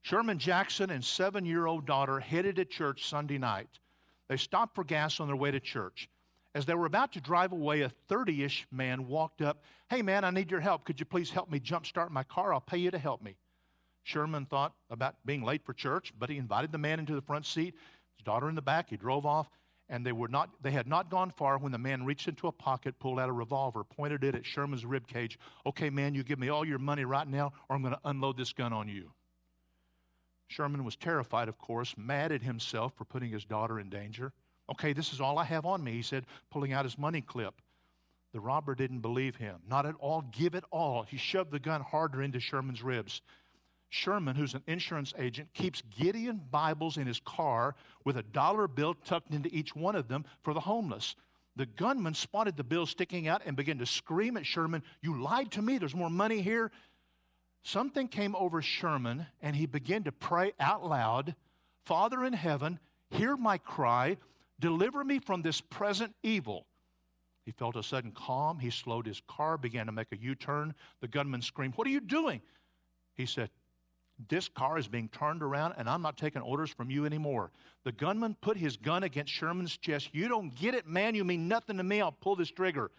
Sherman 0.02 0.38
Jackson 0.38 0.90
and 0.90 1.02
seven 1.02 1.46
year 1.46 1.66
old 1.66 1.86
daughter 1.86 2.20
headed 2.20 2.56
to 2.56 2.64
church 2.66 3.08
Sunday 3.08 3.38
night. 3.38 3.68
They 4.28 4.36
stopped 4.36 4.74
for 4.74 4.84
gas 4.84 5.18
on 5.18 5.26
their 5.26 5.36
way 5.36 5.50
to 5.50 5.60
church. 5.60 6.08
As 6.54 6.66
they 6.66 6.74
were 6.74 6.86
about 6.86 7.12
to 7.12 7.20
drive 7.20 7.52
away, 7.52 7.80
a 7.80 7.88
30 8.08 8.44
ish 8.44 8.66
man 8.70 9.08
walked 9.08 9.42
up. 9.42 9.64
Hey, 9.90 10.02
man, 10.02 10.24
I 10.24 10.30
need 10.30 10.50
your 10.50 10.60
help. 10.60 10.84
Could 10.84 11.00
you 11.00 11.06
please 11.06 11.30
help 11.30 11.50
me 11.50 11.58
jumpstart 11.58 12.10
my 12.10 12.22
car? 12.22 12.54
I'll 12.54 12.60
pay 12.60 12.78
you 12.78 12.92
to 12.92 12.98
help 12.98 13.22
me. 13.22 13.36
Sherman 14.04 14.46
thought 14.46 14.74
about 14.90 15.16
being 15.24 15.42
late 15.42 15.64
for 15.64 15.72
church, 15.72 16.12
but 16.16 16.30
he 16.30 16.36
invited 16.36 16.70
the 16.70 16.78
man 16.78 17.00
into 17.00 17.14
the 17.14 17.22
front 17.22 17.46
seat, 17.46 17.74
his 18.16 18.24
daughter 18.24 18.48
in 18.48 18.54
the 18.54 18.62
back. 18.62 18.90
He 18.90 18.96
drove 18.96 19.26
off, 19.26 19.48
and 19.88 20.06
they, 20.06 20.12
were 20.12 20.28
not, 20.28 20.50
they 20.62 20.70
had 20.70 20.86
not 20.86 21.10
gone 21.10 21.30
far 21.30 21.58
when 21.58 21.72
the 21.72 21.78
man 21.78 22.04
reached 22.04 22.28
into 22.28 22.46
a 22.46 22.52
pocket, 22.52 22.98
pulled 23.00 23.18
out 23.18 23.28
a 23.28 23.32
revolver, 23.32 23.82
pointed 23.82 24.22
it 24.22 24.34
at 24.36 24.46
Sherman's 24.46 24.84
rib 24.84 25.08
cage. 25.08 25.38
Okay, 25.66 25.90
man, 25.90 26.14
you 26.14 26.22
give 26.22 26.38
me 26.38 26.50
all 26.50 26.64
your 26.64 26.78
money 26.78 27.04
right 27.04 27.26
now, 27.26 27.52
or 27.68 27.74
I'm 27.74 27.82
going 27.82 27.94
to 27.94 28.00
unload 28.04 28.36
this 28.36 28.52
gun 28.52 28.72
on 28.72 28.88
you. 28.88 29.10
Sherman 30.48 30.84
was 30.84 30.94
terrified, 30.94 31.48
of 31.48 31.58
course, 31.58 31.94
mad 31.96 32.30
at 32.30 32.42
himself 32.42 32.92
for 32.96 33.04
putting 33.04 33.30
his 33.30 33.44
daughter 33.44 33.80
in 33.80 33.88
danger. 33.88 34.32
Okay, 34.70 34.92
this 34.92 35.12
is 35.12 35.20
all 35.20 35.38
I 35.38 35.44
have 35.44 35.66
on 35.66 35.82
me, 35.84 35.92
he 35.92 36.02
said, 36.02 36.26
pulling 36.50 36.72
out 36.72 36.84
his 36.84 36.98
money 36.98 37.20
clip. 37.20 37.54
The 38.32 38.40
robber 38.40 38.74
didn't 38.74 39.00
believe 39.00 39.36
him. 39.36 39.56
Not 39.68 39.86
at 39.86 39.94
all. 40.00 40.22
Give 40.32 40.54
it 40.54 40.64
all. 40.72 41.02
He 41.02 41.16
shoved 41.16 41.52
the 41.52 41.58
gun 41.58 41.80
harder 41.82 42.22
into 42.22 42.40
Sherman's 42.40 42.82
ribs. 42.82 43.22
Sherman, 43.90 44.34
who's 44.34 44.54
an 44.54 44.62
insurance 44.66 45.14
agent, 45.18 45.52
keeps 45.54 45.82
Gideon 45.96 46.40
Bibles 46.50 46.96
in 46.96 47.06
his 47.06 47.20
car 47.20 47.76
with 48.04 48.16
a 48.16 48.24
dollar 48.24 48.66
bill 48.66 48.94
tucked 48.94 49.32
into 49.32 49.54
each 49.54 49.76
one 49.76 49.94
of 49.94 50.08
them 50.08 50.24
for 50.42 50.52
the 50.52 50.60
homeless. 50.60 51.14
The 51.54 51.66
gunman 51.66 52.14
spotted 52.14 52.56
the 52.56 52.64
bill 52.64 52.86
sticking 52.86 53.28
out 53.28 53.42
and 53.46 53.56
began 53.56 53.78
to 53.78 53.86
scream 53.86 54.36
at 54.36 54.46
Sherman, 54.46 54.82
You 55.00 55.22
lied 55.22 55.52
to 55.52 55.62
me. 55.62 55.78
There's 55.78 55.94
more 55.94 56.10
money 56.10 56.40
here. 56.40 56.72
Something 57.62 58.08
came 58.08 58.34
over 58.34 58.60
Sherman, 58.60 59.26
and 59.40 59.54
he 59.54 59.66
began 59.66 60.02
to 60.04 60.12
pray 60.12 60.52
out 60.58 60.84
loud 60.84 61.36
Father 61.84 62.24
in 62.24 62.32
heaven, 62.32 62.78
hear 63.10 63.36
my 63.36 63.58
cry. 63.58 64.16
Deliver 64.60 65.04
me 65.04 65.18
from 65.18 65.42
this 65.42 65.60
present 65.60 66.14
evil. 66.22 66.66
He 67.44 67.52
felt 67.52 67.76
a 67.76 67.82
sudden 67.82 68.12
calm. 68.12 68.58
He 68.58 68.70
slowed 68.70 69.06
his 69.06 69.20
car, 69.28 69.58
began 69.58 69.86
to 69.86 69.92
make 69.92 70.12
a 70.12 70.16
U 70.16 70.34
turn. 70.34 70.74
The 71.00 71.08
gunman 71.08 71.42
screamed, 71.42 71.74
What 71.76 71.86
are 71.86 71.90
you 71.90 72.00
doing? 72.00 72.40
He 73.14 73.26
said, 73.26 73.50
This 74.28 74.48
car 74.48 74.78
is 74.78 74.88
being 74.88 75.08
turned 75.08 75.42
around, 75.42 75.74
and 75.76 75.88
I'm 75.88 76.02
not 76.02 76.16
taking 76.16 76.42
orders 76.42 76.70
from 76.70 76.90
you 76.90 77.04
anymore. 77.04 77.50
The 77.84 77.92
gunman 77.92 78.36
put 78.40 78.56
his 78.56 78.76
gun 78.76 79.02
against 79.02 79.32
Sherman's 79.32 79.76
chest. 79.76 80.08
You 80.12 80.28
don't 80.28 80.54
get 80.54 80.74
it, 80.74 80.86
man. 80.86 81.14
You 81.14 81.24
mean 81.24 81.48
nothing 81.48 81.76
to 81.76 81.82
me. 81.82 82.00
I'll 82.00 82.12
pull 82.12 82.36
this 82.36 82.50
trigger. 82.50 82.90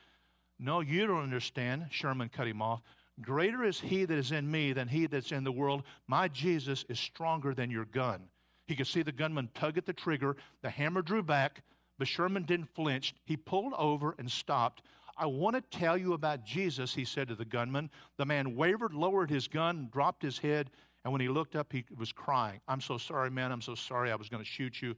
No, 0.60 0.82
you 0.82 1.08
don't 1.08 1.24
understand. 1.24 1.88
Sherman 1.90 2.30
cut 2.30 2.48
him 2.48 2.62
off. 2.62 2.82
Greater 3.22 3.64
is 3.64 3.80
he 3.80 4.06
that 4.06 4.18
is 4.18 4.32
in 4.32 4.50
me 4.50 4.74
than 4.74 4.88
he 4.88 5.08
that's 5.08 5.32
in 5.32 5.44
the 5.44 5.52
world. 5.52 5.84
My 6.08 6.28
Jesus 6.28 6.86
is 6.90 7.00
stronger 7.00 7.54
than 7.54 7.72
your 7.72 7.86
gun. 7.86 8.28
He 8.68 8.76
could 8.76 8.88
see 8.88 9.04
the 9.04 9.12
gunman 9.12 9.50
tug 9.54 9.78
at 9.78 9.86
the 9.86 9.94
trigger. 9.94 10.36
The 10.62 10.70
hammer 10.70 11.02
drew 11.02 11.24
back, 11.24 11.64
but 11.98 12.08
Sherman 12.08 12.44
didn't 12.44 12.74
flinch. 12.76 13.14
He 13.26 13.38
pulled 13.38 13.74
over 13.74 14.16
and 14.18 14.30
stopped. 14.30 14.82
I 15.18 15.28
want 15.28 15.56
to 15.56 15.78
tell 15.78 15.98
you 15.98 16.14
about 16.14 16.44
Jesus, 16.44 16.94
he 16.94 17.06
said 17.06 17.28
to 17.30 17.36
the 17.36 17.46
gunman. 17.46 17.90
The 18.18 18.26
man 18.26 18.56
wavered, 18.56 18.94
lowered 18.94 19.30
his 19.30 19.48
gun, 19.48 19.90
dropped 19.92 20.22
his 20.22 20.38
head, 20.38 20.72
and 21.04 21.12
when 21.12 21.22
he 21.22 21.30
looked 21.30 21.56
up, 21.56 21.72
he 21.72 21.86
was 21.98 22.12
crying. 22.12 22.60
I'm 22.68 22.82
so 22.82 22.98
sorry, 22.98 23.30
man. 23.30 23.52
I'm 23.52 23.62
so 23.62 23.76
sorry. 23.76 24.12
I 24.12 24.16
was 24.16 24.28
going 24.28 24.44
to 24.44 24.50
shoot 24.50 24.82
you. 24.82 24.96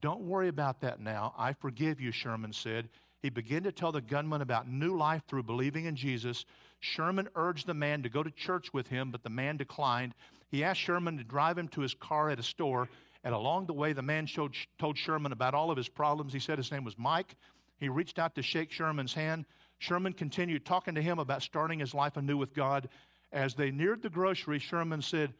Don't 0.00 0.20
worry 0.20 0.48
about 0.48 0.80
that 0.82 1.00
now. 1.00 1.34
I 1.36 1.52
forgive 1.54 2.00
you, 2.00 2.12
Sherman 2.12 2.52
said. 2.52 2.88
He 3.22 3.28
began 3.28 3.62
to 3.64 3.72
tell 3.72 3.92
the 3.92 4.00
gunman 4.00 4.40
about 4.40 4.68
new 4.68 4.96
life 4.96 5.22
through 5.28 5.42
believing 5.42 5.84
in 5.84 5.94
Jesus. 5.94 6.46
Sherman 6.80 7.28
urged 7.34 7.66
the 7.66 7.74
man 7.74 8.02
to 8.02 8.08
go 8.08 8.22
to 8.22 8.30
church 8.30 8.72
with 8.72 8.86
him, 8.86 9.10
but 9.10 9.22
the 9.22 9.28
man 9.28 9.58
declined. 9.58 10.14
He 10.50 10.64
asked 10.64 10.80
Sherman 10.80 11.18
to 11.18 11.24
drive 11.24 11.58
him 11.58 11.68
to 11.68 11.82
his 11.82 11.94
car 11.94 12.30
at 12.30 12.38
a 12.38 12.42
store, 12.42 12.88
and 13.22 13.34
along 13.34 13.66
the 13.66 13.74
way, 13.74 13.92
the 13.92 14.02
man 14.02 14.24
showed, 14.24 14.54
told 14.78 14.96
Sherman 14.96 15.32
about 15.32 15.54
all 15.54 15.70
of 15.70 15.76
his 15.76 15.88
problems. 15.88 16.32
He 16.32 16.38
said 16.38 16.56
his 16.56 16.72
name 16.72 16.84
was 16.84 16.96
Mike. 16.96 17.36
He 17.78 17.90
reached 17.90 18.18
out 18.18 18.34
to 18.36 18.42
shake 18.42 18.72
Sherman's 18.72 19.12
hand. 19.12 19.44
Sherman 19.78 20.14
continued 20.14 20.64
talking 20.64 20.94
to 20.94 21.02
him 21.02 21.18
about 21.18 21.42
starting 21.42 21.78
his 21.78 21.92
life 21.92 22.16
anew 22.16 22.38
with 22.38 22.54
God. 22.54 22.88
As 23.32 23.54
they 23.54 23.70
neared 23.70 24.02
the 24.02 24.10
grocery, 24.10 24.58
Sherman 24.58 25.02
said, 25.02 25.34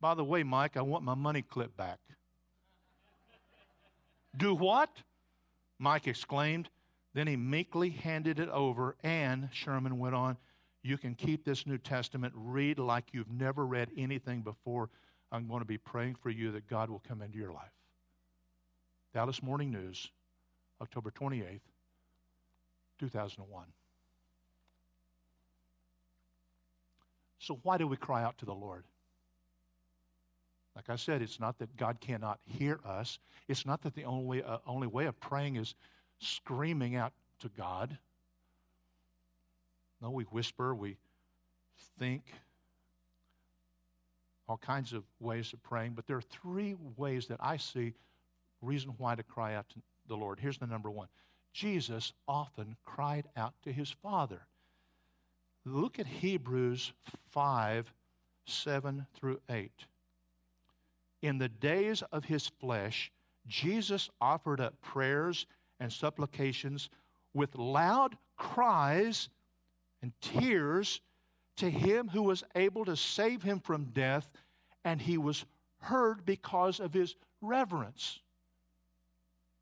By 0.00 0.14
the 0.14 0.24
way, 0.24 0.42
Mike, 0.42 0.76
I 0.76 0.82
want 0.82 1.04
my 1.04 1.14
money 1.14 1.42
clip 1.42 1.76
back. 1.76 1.98
Do 4.36 4.54
what? 4.54 4.90
Mike 5.78 6.06
exclaimed. 6.06 6.68
Then 7.14 7.26
he 7.26 7.36
meekly 7.36 7.90
handed 7.90 8.40
it 8.40 8.48
over, 8.48 8.96
and 9.02 9.48
Sherman 9.52 9.98
went 9.98 10.14
on, 10.14 10.36
You 10.82 10.96
can 10.96 11.14
keep 11.14 11.44
this 11.44 11.66
New 11.66 11.78
Testament, 11.78 12.32
read 12.36 12.78
like 12.78 13.04
you've 13.12 13.30
never 13.30 13.66
read 13.66 13.90
anything 13.96 14.42
before. 14.42 14.88
I'm 15.30 15.46
going 15.46 15.60
to 15.60 15.66
be 15.66 15.78
praying 15.78 16.16
for 16.16 16.30
you 16.30 16.52
that 16.52 16.66
God 16.68 16.90
will 16.90 17.02
come 17.06 17.22
into 17.22 17.38
your 17.38 17.52
life. 17.52 17.72
Dallas 19.12 19.42
Morning 19.42 19.70
News, 19.70 20.10
October 20.80 21.10
28th, 21.10 21.60
2001. 22.98 23.66
So, 27.38 27.58
why 27.62 27.76
do 27.76 27.86
we 27.86 27.96
cry 27.96 28.22
out 28.22 28.38
to 28.38 28.46
the 28.46 28.54
Lord? 28.54 28.84
Like 30.74 30.88
I 30.88 30.96
said, 30.96 31.20
it's 31.20 31.40
not 31.40 31.58
that 31.58 31.76
God 31.76 32.00
cannot 32.00 32.38
hear 32.44 32.80
us. 32.84 33.18
It's 33.48 33.66
not 33.66 33.82
that 33.82 33.94
the 33.94 34.04
only, 34.04 34.42
uh, 34.42 34.58
only 34.66 34.86
way 34.86 35.06
of 35.06 35.18
praying 35.20 35.56
is 35.56 35.74
screaming 36.22 36.96
out 36.96 37.12
to 37.40 37.48
God. 37.56 37.96
No, 40.00 40.10
we 40.10 40.24
whisper, 40.24 40.74
we 40.74 40.96
think, 41.98 42.22
all 44.48 44.56
kinds 44.56 44.92
of 44.92 45.04
ways 45.20 45.52
of 45.52 45.62
praying, 45.62 45.92
but 45.94 46.06
there 46.06 46.16
are 46.16 46.22
three 46.22 46.74
ways 46.96 47.26
that 47.26 47.38
I 47.40 47.56
see 47.56 47.94
reason 48.60 48.94
why 48.98 49.14
to 49.14 49.22
cry 49.22 49.54
out 49.54 49.68
to 49.70 49.76
the 50.08 50.16
Lord. 50.16 50.38
Here's 50.40 50.58
the 50.58 50.66
number 50.66 50.90
one 50.90 51.08
Jesus 51.52 52.12
often 52.26 52.76
cried 52.84 53.28
out 53.36 53.54
to 53.64 53.72
his 53.72 53.90
Father. 53.90 54.42
Look 55.64 55.98
at 55.98 56.06
Hebrews 56.06 56.92
5 57.30 57.92
7 58.46 59.06
through 59.14 59.40
8. 59.48 59.70
In 61.22 61.38
the 61.38 61.48
days 61.48 62.02
of 62.10 62.24
his 62.24 62.48
flesh, 62.60 63.12
Jesus 63.46 64.10
offered 64.20 64.60
up 64.60 64.80
prayers 64.82 65.46
and 65.82 65.92
supplications 65.92 66.88
with 67.34 67.56
loud 67.56 68.16
cries 68.36 69.28
and 70.00 70.12
tears 70.20 71.00
to 71.56 71.68
him 71.68 72.08
who 72.08 72.22
was 72.22 72.44
able 72.54 72.84
to 72.84 72.96
save 72.96 73.42
him 73.42 73.58
from 73.58 73.84
death, 73.86 74.30
and 74.84 75.02
he 75.02 75.18
was 75.18 75.44
heard 75.78 76.24
because 76.24 76.78
of 76.78 76.94
his 76.94 77.16
reverence. 77.40 78.20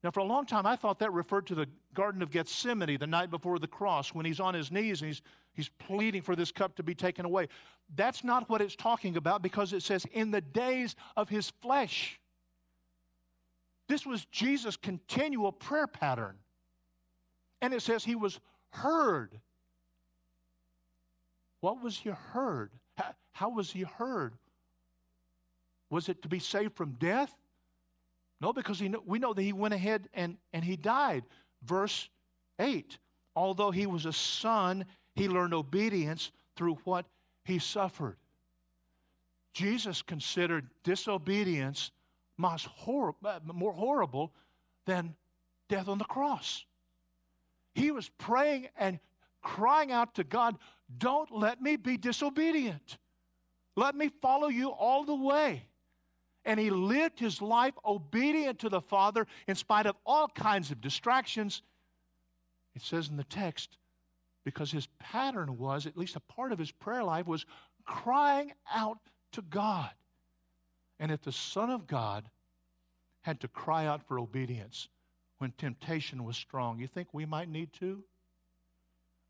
Now, 0.05 0.11
for 0.11 0.21
a 0.21 0.25
long 0.25 0.45
time, 0.45 0.67
I 0.67 0.77
thought 0.77 0.99
that 0.99 1.13
referred 1.13 1.47
to 1.49 1.55
the 1.55 1.67
Garden 1.95 2.23
of 2.23 2.31
Gethsemane 2.31 2.99
the 2.99 3.07
night 3.07 3.31
before 3.31 3.59
the 3.59 3.67
cross 3.67 4.15
when 4.15 4.27
he's 4.27 4.41
on 4.41 4.55
his 4.55 4.71
knees 4.71 5.01
and 5.01 5.09
he's, 5.09 5.23
he's 5.55 5.71
pleading 5.79 6.23
for 6.23 6.37
this 6.37 6.53
cup 6.53 6.77
to 6.77 6.83
be 6.83 6.95
taken 6.95 7.25
away. 7.25 7.49
That's 7.97 8.25
not 8.25 8.49
what 8.49 8.61
it's 8.61 8.77
talking 8.77 9.17
about 9.17 9.43
because 9.43 9.73
it 9.73 9.83
says, 9.83 10.07
in 10.13 10.31
the 10.31 10.41
days 10.41 10.97
of 11.17 11.31
his 11.31 11.51
flesh. 11.63 12.21
This 13.91 14.07
was 14.07 14.25
Jesus' 14.27 14.77
continual 14.77 15.51
prayer 15.51 15.89
pattern. 15.89 16.37
And 17.61 17.75
it 17.75 17.83
says 17.83 18.05
he 18.05 18.15
was 18.15 18.39
heard. 18.71 19.37
What 21.61 21.83
was 21.83 21.99
he 21.99 22.11
heard? 22.11 22.71
How, 23.33 23.49
was 23.49 23.69
he 23.73 23.83
heard? 23.83 24.35
Was 25.91 26.09
it 26.09 26.23
to 26.23 26.29
be 26.29 26.39
saved 26.39 26.77
from 26.77 26.93
death? 27.01 27.35
No, 28.41 28.53
because 28.53 28.79
he, 28.79 28.95
we 29.07 29.19
know 29.19 29.35
that 29.35 29.43
he 29.43 29.53
went 29.53 29.75
ahead 29.75 30.09
and, 30.15 30.37
and 30.53 30.65
he 30.65 30.77
died. 30.77 31.25
Verse 31.65 32.09
8 32.61 32.97
Although 33.35 33.73
he 33.73 33.87
was 33.87 34.07
a 34.07 34.13
son, 34.13 34.85
he 35.17 35.29
learned 35.29 35.53
obedience 35.53 36.31
through 36.55 36.75
what 36.85 37.07
he 37.45 37.59
suffered. 37.59 38.19
Jesus 39.53 40.01
considered 40.01 40.69
disobedience 40.85 41.91
uh, 42.45 43.41
more 43.53 43.73
horrible 43.73 44.33
than 44.87 45.15
death 45.69 45.89
on 45.89 45.99
the 45.99 46.05
cross. 46.05 46.65
He 47.75 47.91
was 47.91 48.09
praying 48.19 48.69
and 48.77 48.99
crying 49.43 49.93
out 49.93 50.15
to 50.17 50.25
God, 50.25 50.59
Don't 50.99 51.31
let 51.31 51.63
me 51.63 51.77
be 51.77 51.97
disobedient. 51.97 52.99
Let 53.77 53.95
me 53.95 54.11
follow 54.21 54.49
you 54.49 54.71
all 54.71 55.05
the 55.05 55.15
way 55.15 55.71
and 56.45 56.59
he 56.59 56.71
lived 56.71 57.19
his 57.19 57.43
life 57.43 57.75
obedient 57.85 58.59
to 58.61 58.69
the 58.69 58.81
Father 58.81 59.27
in 59.47 59.55
spite 59.55 59.87
of 59.87 59.97
all 60.07 60.29
kinds 60.29 60.71
of 60.71 60.81
distractions. 60.81 61.63
It 62.75 62.83
says 62.83 63.09
in 63.09 63.17
the 63.17 63.25
text, 63.25 63.77
because 64.45 64.71
his 64.71 64.89
pattern 64.99 65.59
was, 65.59 65.87
at 65.87 65.99
least 65.99 66.17
a 66.17 66.21
part 66.21 66.53
of 66.53 66.59
his 66.59 66.71
prayer 66.71 67.05
life, 67.05 67.27
was 67.27 67.45
crying 67.85 68.53
out 68.73 68.99
to 69.33 69.43
God. 69.43 69.91
And 71.01 71.11
if 71.11 71.23
the 71.23 71.33
Son 71.33 71.71
of 71.71 71.89
God 71.89 72.25
had 73.23 73.41
to 73.41 73.49
cry 73.49 73.87
out 73.87 74.07
for 74.07 74.21
obedience 74.21 74.89
when 75.39 75.53
temptation 75.53 76.25
was 76.25 76.37
strong, 76.37 76.79
you 76.79 76.87
think 76.87 77.09
we 77.13 77.27
might 77.27 77.49
need 77.49 77.73
to? 77.75 78.05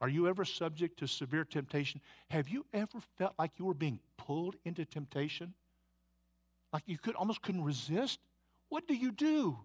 Are 0.03 0.09
you 0.09 0.29
ever 0.29 0.45
subject 0.45 0.99
to 0.99 1.07
severe 1.07 1.45
temptation? 1.45 2.03
Have 2.29 2.49
you 2.49 2.67
ever 2.75 3.01
felt 3.17 3.33
like 3.39 3.53
you 3.57 3.65
were 3.65 3.75
being 3.75 3.99
pulled 4.19 4.57
into 4.67 4.85
temptation? 4.85 5.55
like 6.73 6.83
you 6.87 6.99
could 6.99 7.15
almost 7.15 7.43
couldn't 7.43 7.65
resist, 7.65 8.19
what 8.69 8.87
do 8.87 8.95
you 8.95 9.11
do? 9.13 9.59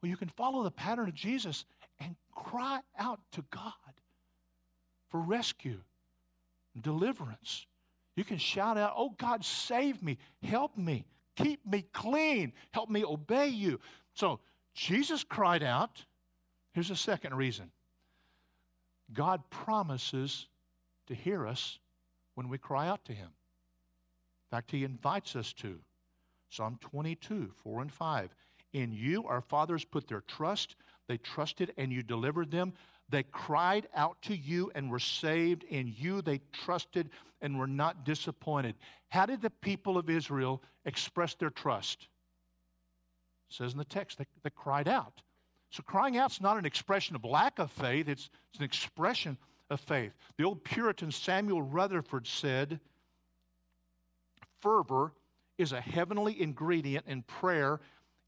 Well, 0.00 0.08
you 0.08 0.16
can 0.16 0.28
follow 0.28 0.62
the 0.62 0.70
pattern 0.70 1.08
of 1.08 1.14
Jesus 1.14 1.64
and 1.98 2.14
cry 2.34 2.80
out 2.98 3.20
to 3.32 3.44
God 3.50 3.72
for 5.08 5.20
rescue 5.20 5.80
deliverance. 6.80 7.66
You 8.16 8.24
can 8.24 8.38
shout 8.38 8.76
out, 8.76 8.94
Oh 8.96 9.10
God, 9.18 9.44
save 9.44 10.02
me, 10.02 10.18
help 10.42 10.76
me, 10.76 11.06
keep 11.36 11.64
me 11.66 11.86
clean, 11.92 12.52
help 12.72 12.90
me 12.90 13.04
obey 13.04 13.48
you. 13.48 13.80
So 14.14 14.40
Jesus 14.74 15.24
cried 15.24 15.62
out. 15.62 16.04
Here's 16.72 16.90
a 16.90 16.96
second 16.96 17.34
reason 17.34 17.70
God 19.12 19.42
promises 19.50 20.46
to 21.06 21.14
hear 21.14 21.46
us 21.46 21.78
when 22.34 22.48
we 22.48 22.58
cry 22.58 22.88
out 22.88 23.04
to 23.06 23.12
Him. 23.12 23.26
In 24.50 24.56
fact, 24.56 24.70
he 24.70 24.84
invites 24.84 25.36
us 25.36 25.52
to. 25.54 25.78
Psalm 26.48 26.78
22, 26.80 27.52
4 27.62 27.82
and 27.82 27.92
5. 27.92 28.34
In 28.72 28.92
you, 28.92 29.24
our 29.26 29.40
fathers 29.40 29.84
put 29.84 30.08
their 30.08 30.22
trust. 30.22 30.76
They 31.06 31.18
trusted 31.18 31.72
and 31.76 31.92
you 31.92 32.02
delivered 32.02 32.50
them. 32.50 32.72
They 33.10 33.24
cried 33.24 33.88
out 33.94 34.20
to 34.22 34.36
you 34.36 34.70
and 34.74 34.90
were 34.90 34.98
saved. 34.98 35.64
In 35.64 35.92
you, 35.96 36.22
they 36.22 36.40
trusted 36.52 37.10
and 37.42 37.58
were 37.58 37.66
not 37.66 38.04
disappointed. 38.04 38.76
How 39.08 39.26
did 39.26 39.42
the 39.42 39.50
people 39.50 39.98
of 39.98 40.08
Israel 40.08 40.62
express 40.84 41.34
their 41.34 41.50
trust? 41.50 42.08
It 43.50 43.54
says 43.56 43.72
in 43.72 43.78
the 43.78 43.84
text, 43.84 44.18
they, 44.18 44.26
they 44.44 44.50
cried 44.50 44.86
out. 44.86 45.22
So 45.70 45.82
crying 45.82 46.16
out 46.16 46.32
is 46.32 46.40
not 46.40 46.56
an 46.56 46.64
expression 46.64 47.16
of 47.16 47.24
lack 47.24 47.58
of 47.58 47.70
faith, 47.70 48.08
it's, 48.08 48.30
it's 48.50 48.58
an 48.58 48.64
expression 48.64 49.36
of 49.70 49.80
faith. 49.80 50.12
The 50.36 50.44
old 50.44 50.64
Puritan 50.64 51.10
Samuel 51.12 51.62
Rutherford 51.62 52.26
said, 52.26 52.80
fervor 54.60 55.12
is 55.58 55.72
a 55.72 55.80
heavenly 55.80 56.40
ingredient 56.40 57.06
in 57.06 57.22
prayer, 57.22 57.80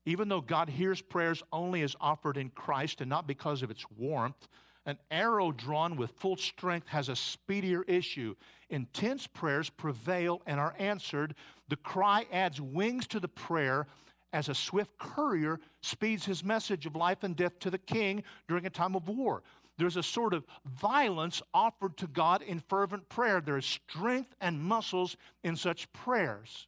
even 0.05 0.29
though 0.29 0.40
God 0.40 0.68
hears 0.68 1.01
prayers 1.01 1.42
only 1.53 1.83
as 1.83 1.97
offered 2.01 2.37
in 2.37 2.51
Christ 2.51 3.01
and 3.01 3.11
not 3.11 3.27
because 3.27 3.62
of 3.62 3.71
its 3.71 3.85
warmth. 3.97 4.49
An 4.85 4.99
arrow 5.11 5.53
drawn 5.53 5.97
with 5.97 6.11
full 6.12 6.37
strength 6.37 6.88
has 6.88 7.09
a 7.09 7.16
speedier 7.16 7.83
issue. 7.85 8.35
Intense 8.71 9.27
prayers 9.27 9.71
prevail 9.71 10.42
and 10.47 10.59
are 10.59 10.75
answered. 10.79 11.35
The 11.68 11.77
cry 11.77 12.27
adds 12.33 12.61
wings 12.61 13.07
to 13.09 13.21
the 13.21 13.29
prayer 13.29 13.87
as 14.33 14.49
a 14.49 14.55
swift 14.55 14.99
courier 14.99 15.61
speeds 15.83 16.25
his 16.25 16.42
message 16.42 16.87
of 16.87 16.97
life 16.97 17.23
and 17.23 17.37
death 17.37 17.59
to 17.61 17.71
the 17.71 17.79
king 17.79 18.25
during 18.49 18.66
a 18.66 18.71
time 18.71 18.97
of 18.97 19.09
war. 19.09 19.42
There's 19.79 19.97
a 19.97 20.03
sort 20.03 20.35
of 20.35 20.45
violence 20.64 21.42
offered 21.55 21.97
to 21.99 22.07
God 22.07 22.42
in 22.42 22.61
fervent 22.61 23.09
prayer. 23.09 23.40
There 23.40 23.57
is 23.57 23.66
strength 23.66 24.35
and 24.40 24.61
muscles 24.61 25.16
in 25.45 25.57
such 25.57 25.92
prayers. 25.92 26.66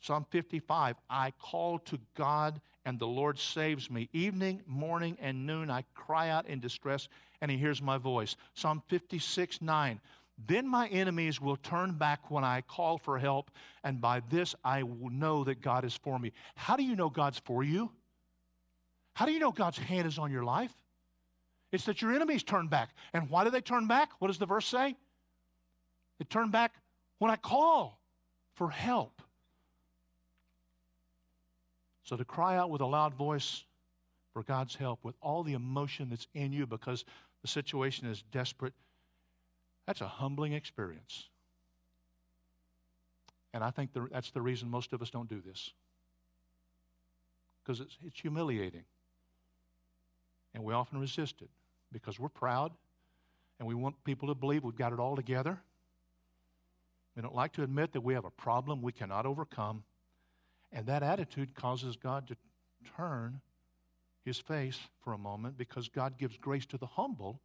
Psalm 0.00 0.26
55 0.30 0.96
I 1.10 1.32
call 1.32 1.78
to 1.80 1.98
God, 2.14 2.60
and 2.86 3.00
the 3.00 3.06
Lord 3.06 3.38
saves 3.38 3.90
me. 3.90 4.08
Evening, 4.12 4.62
morning, 4.64 5.18
and 5.20 5.44
noon 5.44 5.70
I 5.70 5.84
cry 5.94 6.30
out 6.30 6.46
in 6.46 6.60
distress, 6.60 7.08
and 7.40 7.50
He 7.50 7.58
hears 7.58 7.82
my 7.82 7.98
voice. 7.98 8.36
Psalm 8.54 8.80
56 8.88 9.60
9 9.60 10.00
Then 10.46 10.68
my 10.68 10.86
enemies 10.88 11.40
will 11.40 11.56
turn 11.56 11.94
back 11.94 12.30
when 12.30 12.44
I 12.44 12.62
call 12.62 12.96
for 12.96 13.18
help, 13.18 13.50
and 13.82 14.00
by 14.00 14.22
this 14.30 14.54
I 14.64 14.84
will 14.84 15.10
know 15.10 15.42
that 15.44 15.60
God 15.60 15.84
is 15.84 15.96
for 15.96 16.16
me. 16.18 16.32
How 16.54 16.76
do 16.76 16.84
you 16.84 16.94
know 16.94 17.10
God's 17.10 17.40
for 17.40 17.64
you? 17.64 17.90
How 19.14 19.26
do 19.26 19.32
you 19.32 19.40
know 19.40 19.52
God's 19.52 19.78
hand 19.78 20.06
is 20.06 20.16
on 20.16 20.30
your 20.30 20.44
life? 20.44 20.72
It's 21.72 21.86
that 21.86 22.00
your 22.00 22.14
enemies 22.14 22.44
turn 22.44 22.68
back. 22.68 22.90
And 23.12 23.28
why 23.28 23.42
do 23.42 23.50
they 23.50 23.60
turn 23.60 23.88
back? 23.88 24.10
What 24.20 24.28
does 24.28 24.38
the 24.38 24.46
verse 24.46 24.66
say? 24.66 24.94
They 26.20 26.24
turn 26.24 26.50
back 26.50 26.72
when 27.18 27.32
I 27.32 27.36
call 27.36 27.98
for 28.54 28.70
help. 28.70 29.15
So 32.06 32.16
to 32.16 32.24
cry 32.24 32.56
out 32.56 32.70
with 32.70 32.80
a 32.80 32.86
loud 32.86 33.14
voice 33.14 33.64
for 34.32 34.42
God's 34.44 34.74
help 34.74 35.00
with 35.02 35.16
all 35.20 35.42
the 35.42 35.54
emotion 35.54 36.08
that's 36.08 36.26
in 36.34 36.52
you 36.52 36.66
because 36.66 37.04
the 37.42 37.48
situation 37.48 38.06
is 38.08 38.22
desperate, 38.32 38.72
that's 39.86 40.00
a 40.00 40.06
humbling 40.08 40.52
experience. 40.52 41.28
And 43.52 43.64
I 43.64 43.70
think 43.70 43.90
that's 44.12 44.30
the 44.30 44.40
reason 44.40 44.70
most 44.70 44.92
of 44.92 45.02
us 45.02 45.10
don't 45.10 45.28
do 45.28 45.42
this 45.44 45.70
because 47.62 47.80
it's, 47.80 47.98
it's 48.06 48.20
humiliating. 48.20 48.84
And 50.54 50.62
we 50.62 50.74
often 50.74 51.00
resist 51.00 51.42
it 51.42 51.50
because 51.92 52.20
we're 52.20 52.28
proud 52.28 52.70
and 53.58 53.66
we 53.66 53.74
want 53.74 53.96
people 54.04 54.28
to 54.28 54.34
believe 54.34 54.62
we've 54.62 54.76
got 54.76 54.92
it 54.92 55.00
all 55.00 55.16
together. 55.16 55.58
We 57.16 57.22
don't 57.22 57.34
like 57.34 57.54
to 57.54 57.62
admit 57.64 57.92
that 57.94 58.02
we 58.02 58.14
have 58.14 58.24
a 58.24 58.30
problem 58.30 58.80
we 58.82 58.92
cannot 58.92 59.26
overcome. 59.26 59.82
And 60.76 60.84
that 60.88 61.02
attitude 61.02 61.54
causes 61.54 61.96
God 61.96 62.28
to 62.28 62.36
turn 62.98 63.40
his 64.26 64.38
face 64.38 64.78
for 65.00 65.14
a 65.14 65.18
moment 65.18 65.56
because 65.56 65.88
God 65.88 66.18
gives 66.18 66.36
grace 66.36 66.66
to 66.66 66.76
the 66.76 66.84
humble, 66.84 67.40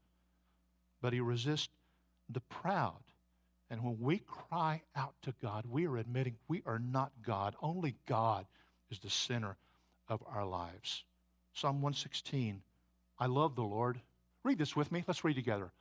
but 1.02 1.14
he 1.14 1.22
resists 1.22 1.70
the 2.30 2.42
proud. 2.42 3.00
And 3.70 3.82
when 3.86 3.98
we 4.02 4.18
cry 4.18 4.82
out 4.98 5.14
to 5.22 5.34
God, 5.42 5.64
we 5.66 5.88
are 5.88 5.96
admitting 5.96 6.36
we 6.50 6.62
are 6.66 6.80
not 6.80 7.14
God. 7.26 7.56
Only 7.62 7.96
God 8.06 8.46
is 8.90 9.00
the 9.00 9.10
center 9.10 9.56
of 10.10 10.22
our 10.28 10.46
lives. 10.46 11.06
Psalm 11.54 11.82
116 11.82 12.62
I 13.18 13.28
love 13.28 13.56
the 13.56 13.64
Lord. 13.64 14.02
Read 14.44 14.58
this 14.58 14.76
with 14.76 14.92
me. 14.92 15.06
Let's 15.08 15.24
read 15.24 15.36
together. 15.36 15.72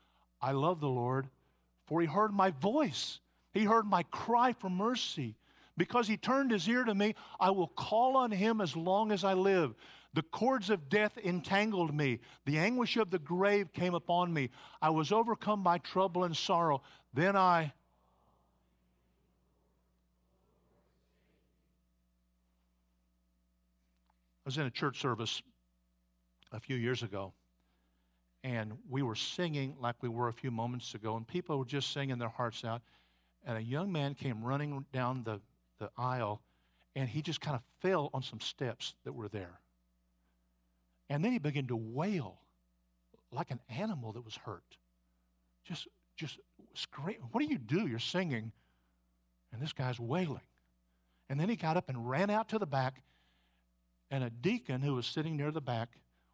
I 0.41 0.53
love 0.53 0.79
the 0.79 0.89
Lord, 0.89 1.27
for 1.87 2.01
he 2.01 2.07
heard 2.07 2.33
my 2.33 2.51
voice. 2.51 3.19
He 3.55 3.65
heard 3.65 3.87
my 3.87 4.05
cry 4.05 4.53
for 4.53 4.71
mercy. 4.71 5.35
Because 5.81 6.07
he 6.07 6.19
turned 6.19 6.51
his 6.51 6.69
ear 6.69 6.85
to 6.85 6.95
me, 6.95 7.15
I 7.41 7.53
will 7.53 7.69
call 7.69 8.15
on 8.19 8.31
him 8.31 8.61
as 8.61 8.77
long 8.77 9.11
as 9.13 9.25
I 9.25 9.33
live. 9.33 9.75
The 10.13 10.21
cords 10.21 10.69
of 10.69 10.91
death 10.91 11.17
entangled 11.17 11.95
me. 11.95 12.21
The 12.45 12.59
anguish 12.59 12.99
of 12.99 13.11
the 13.11 13.19
grave 13.19 13.73
came 13.73 13.95
upon 13.95 14.31
me. 14.31 14.51
I 14.83 14.91
was 14.91 15.11
overcome 15.11 15.63
by 15.63 15.79
trouble 15.79 16.25
and 16.25 16.37
sorrow. 16.37 16.83
Then 17.15 17.35
I. 17.35 17.63
I 17.63 17.73
was 24.45 24.59
in 24.59 24.67
a 24.67 24.71
church 24.71 25.01
service 25.01 25.41
a 26.53 26.61
few 26.61 26.77
years 26.77 27.03
ago. 27.03 27.33
and 28.43 28.73
we 28.89 29.03
were 29.03 29.15
singing 29.15 29.77
like 29.81 29.97
we 30.03 30.09
were 30.09 30.29
a 30.29 30.33
few 30.33 30.51
moments 30.51 30.95
ago, 30.95 31.17
and 31.17 31.27
people 31.27 31.59
were 31.59 31.65
just 31.65 31.93
singing 31.93 32.19
their 32.19 32.29
hearts 32.29 32.65
out. 32.65 32.83
And 33.45 33.57
a 33.57 33.63
young 33.63 33.91
man 33.93 34.15
came 34.15 34.43
running 34.45 34.85
down 34.93 35.25
the, 35.25 35.41
the 35.81 35.91
aisle, 35.99 36.41
and 36.95 37.09
he 37.09 37.23
just 37.23 37.41
kind 37.41 37.57
of 37.57 37.63
fell 37.81 38.11
on 38.15 38.23
some 38.23 38.41
steps 38.41 38.95
that 39.05 39.13
were 39.13 39.29
there. 39.29 39.59
And 41.09 41.25
then 41.25 41.33
he 41.33 41.39
began 41.39 41.67
to 41.67 41.77
wail 41.77 42.39
like 43.33 43.51
an 43.51 43.59
animal 43.69 44.13
that 44.13 44.25
was 44.25 44.37
hurt. 44.37 44.77
Just, 45.65 45.89
just 46.17 46.39
scream. 46.75 47.17
What 47.33 47.41
do 47.41 47.49
you 47.49 47.59
do? 47.59 47.89
You're 47.89 47.99
singing, 47.99 48.53
and 49.53 49.61
this 49.61 49.73
guy's 49.73 49.99
wailing. 49.99 50.41
And 51.29 51.39
then 51.39 51.49
he 51.49 51.57
got 51.57 51.77
up 51.77 51.89
and 51.89 52.09
ran 52.09 52.31
out 52.31 52.49
to 52.51 52.59
the 52.59 52.67
back, 52.67 53.03
and 54.11 54.23
a 54.23 54.31
deacon 54.31 54.83
who 54.83 54.95
was 54.95 55.07
sitting 55.07 55.37
near 55.37 55.51
the 55.51 55.61
back 55.61 55.89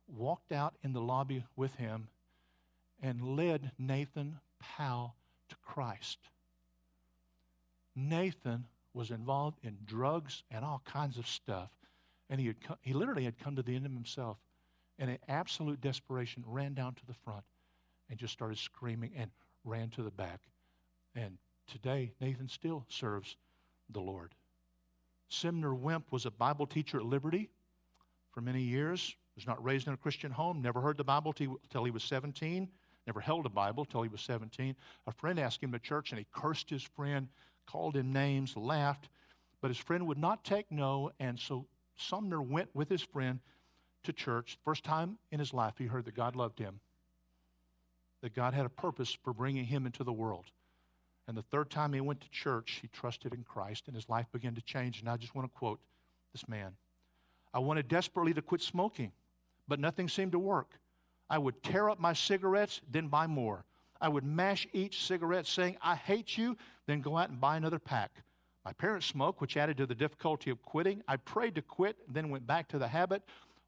walked 0.09 0.53
out 0.53 0.75
in 0.83 0.93
the 0.93 1.01
lobby 1.01 1.45
with 1.57 1.75
him 1.77 2.09
and 3.03 3.37
led 3.37 3.73
Nathan 3.79 4.39
Powell 4.61 5.15
to 5.49 5.57
Christ. 5.65 6.19
Nathan 7.95 8.65
was 8.97 9.11
involved 9.11 9.59
in 9.63 9.77
drugs 9.85 10.43
and 10.51 10.65
all 10.65 10.83
kinds 10.85 11.19
of 11.19 11.27
stuff, 11.27 11.71
and 12.31 12.41
he, 12.41 12.47
had 12.47 12.57
he 12.81 12.93
literally 12.93 13.25
had 13.25 13.39
come 13.39 13.55
to 13.57 13.63
the 13.63 13.75
end 13.75 13.87
of 13.87 13.93
himself. 13.93 14.39
And 14.99 15.11
in 15.11 15.19
absolute 15.29 15.81
desperation, 15.81 16.43
ran 16.47 16.73
down 16.73 16.95
to 16.95 17.07
the 17.07 17.15
front 17.25 17.45
and 18.09 18.19
just 18.19 18.33
started 18.33 18.59
screaming 18.59 19.13
and 19.17 19.31
ran 19.65 19.91
to 19.91 20.03
the 20.03 20.11
back. 20.11 20.41
And 21.15 21.37
today, 21.67 22.13
Nathan 22.21 22.49
still 22.49 22.87
serves 22.89 23.37
the 23.91 24.01
Lord. 24.01 24.35
Sumner 25.29 25.75
Wemp 25.75 26.11
was 26.11 26.25
a 26.25 26.31
Bible 26.31 26.67
teacher 26.67 26.99
at 26.99 27.05
Liberty 27.05 27.51
for 28.33 28.41
many 28.41 28.63
years 28.63 29.17
was 29.37 29.47
not 29.47 29.63
raised 29.63 29.87
in 29.87 29.93
a 29.93 29.99
Christian 29.99 30.33
home, 30.33 30.63
never 30.63 30.81
heard 30.81 30.97
the 30.97 31.05
Bible 31.05 31.33
till 31.33 31.85
he 31.85 31.91
was 31.91 32.03
17, 32.03 32.69
never 33.07 33.21
held 33.21 33.47
a 33.47 33.51
Bible 33.51 33.85
till 33.85 34.03
he 34.03 34.09
was 34.09 34.23
17. 34.23 34.75
A 35.07 35.13
friend 35.13 35.39
asked 35.39 35.63
him 35.63 35.73
to 35.73 35.79
church 35.79 36.11
and 36.11 36.19
he 36.19 36.27
cursed 36.33 36.71
his 36.71 36.83
friend, 36.83 37.29
called 37.67 37.97
him 37.97 38.13
names, 38.13 38.57
laughed, 38.57 39.09
but 39.61 39.69
his 39.69 39.79
friend 39.79 40.07
would 40.07 40.19
not 40.19 40.45
take 40.45 40.71
no, 40.71 41.11
and 41.19 41.39
so 41.39 41.67
Sumner 41.97 42.43
went 42.43 42.69
with 42.75 42.89
his 42.89 43.03
friend 43.03 43.41
to 44.05 44.13
church. 44.13 44.59
First 44.65 44.85
time 44.85 45.19
in 45.33 45.39
his 45.39 45.53
life 45.53 45.75
he 45.79 45.87
heard 45.87 46.05
that 46.05 46.15
God 46.15 46.37
loved 46.37 46.59
him, 46.59 46.81
that 48.23 48.35
God 48.35 48.55
had 48.55 48.67
a 48.67 48.71
purpose 48.71 49.17
for 49.25 49.33
bringing 49.33 49.65
him 49.65 49.87
into 49.87 50.05
the 50.05 50.13
world. 50.13 50.47
And 51.29 51.37
the 51.37 51.43
third 51.43 51.71
time 51.71 51.93
he 51.93 52.01
went 52.01 52.21
to 52.21 52.31
church, 52.31 52.79
he 52.81 52.89
trusted 52.89 53.35
in 53.35 53.43
Christ 53.43 53.85
and 53.89 53.97
his 53.97 54.09
life 54.09 54.27
began 54.33 54.55
to 54.55 54.63
change. 54.63 55.01
And 55.01 55.09
I 55.09 55.17
just 55.17 55.35
want 55.35 55.53
to 55.53 55.59
quote 55.59 55.81
this 56.33 56.47
man 56.49 56.73
I 57.53 57.59
wanted 57.59 57.89
desperately 57.89 58.35
to 58.35 58.43
quit 58.43 58.61
smoking 58.61 59.11
but 59.69 59.81
nothing 59.81 60.09
seemed 60.09 60.33
to 60.33 60.39
work. 60.39 60.79
I 61.29 61.39
would 61.39 61.63
tear 61.63 61.91
up 61.91 61.99
my 61.99 62.13
cigarettes, 62.13 62.81
then 62.91 63.09
buy 63.09 63.27
more. 63.27 63.65
I 64.01 64.09
would 64.09 64.25
mash 64.25 64.67
each 64.73 65.05
cigarette 65.05 65.47
saying, 65.47 65.77
I 65.83 65.97
hate 65.97 66.37
you, 66.37 66.57
then 66.87 67.01
go 67.01 67.17
out 67.17 67.31
and 67.31 67.41
buy 67.41 67.57
another 67.57 67.79
pack. 67.79 68.23
My 68.65 68.73
parents 68.73 69.07
smoked, 69.07 69.41
which 69.41 69.57
added 69.57 69.77
to 69.77 69.87
the 69.87 69.95
difficulty 69.95 70.51
of 70.51 70.63
quitting. 70.63 71.03
I 71.07 71.17
prayed 71.17 71.55
to 71.55 71.63
quit, 71.63 71.97
then 72.13 72.31
went 72.31 72.47
back 72.47 72.69
to 72.69 72.79
the 72.79 72.89
habit. 72.89 73.23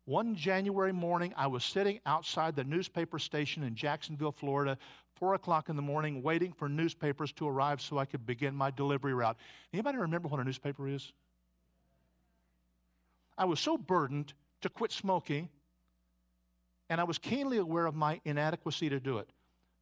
One 0.07 0.35
January 0.35 0.93
morning, 0.93 1.33
I 1.37 1.47
was 1.47 1.65
sitting 1.65 2.01
outside 2.07 2.57
the 2.57 2.65
newspaper 2.65 3.19
station 3.19 3.63
in 3.63 3.75
Jacksonville, 3.75 4.33
Florida, 4.33 4.79
4 5.17 5.35
o'clock 5.35 5.69
in 5.69 5.77
the 5.77 5.83
morning, 5.83 6.23
waiting 6.23 6.53
for 6.53 6.69
newspapers 6.69 7.31
to 7.33 7.47
arrive 7.47 7.81
so 7.81 7.99
I 7.99 8.07
could 8.07 8.25
begin 8.25 8.55
my 8.55 8.71
delivery 8.71 9.15
route. 9.15 9.37
Anybody 9.73 9.99
remember 9.99 10.29
what 10.29 10.41
a 10.41 10.45
newspaper 10.45 10.89
is? 10.89 11.13
I 13.37 13.45
was 13.45 13.61
so 13.61 13.77
burdened 13.77 14.33
to 14.63 14.69
quit 14.69 14.91
smoking 14.91 15.49
and 16.91 17.01
I 17.01 17.05
was 17.05 17.19
keenly 17.19 17.59
aware 17.59 17.87
of 17.87 17.95
my 17.95 18.21
inadequacy 18.25 18.89
to 18.89 19.01
do 19.01 19.19
it. 19.19 19.29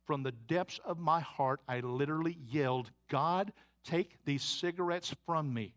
From 0.07 0.23
the 0.23 0.33
depths 0.33 0.81
of 0.85 0.99
my 0.99 1.21
heart, 1.21 1.61
I 1.69 1.81
literally 1.81 2.38
yelled, 2.49 2.90
God, 3.09 3.53
take 3.85 4.19
these 4.25 4.42
cigarettes 4.42 5.14
from 5.27 5.53
me. 5.53 5.75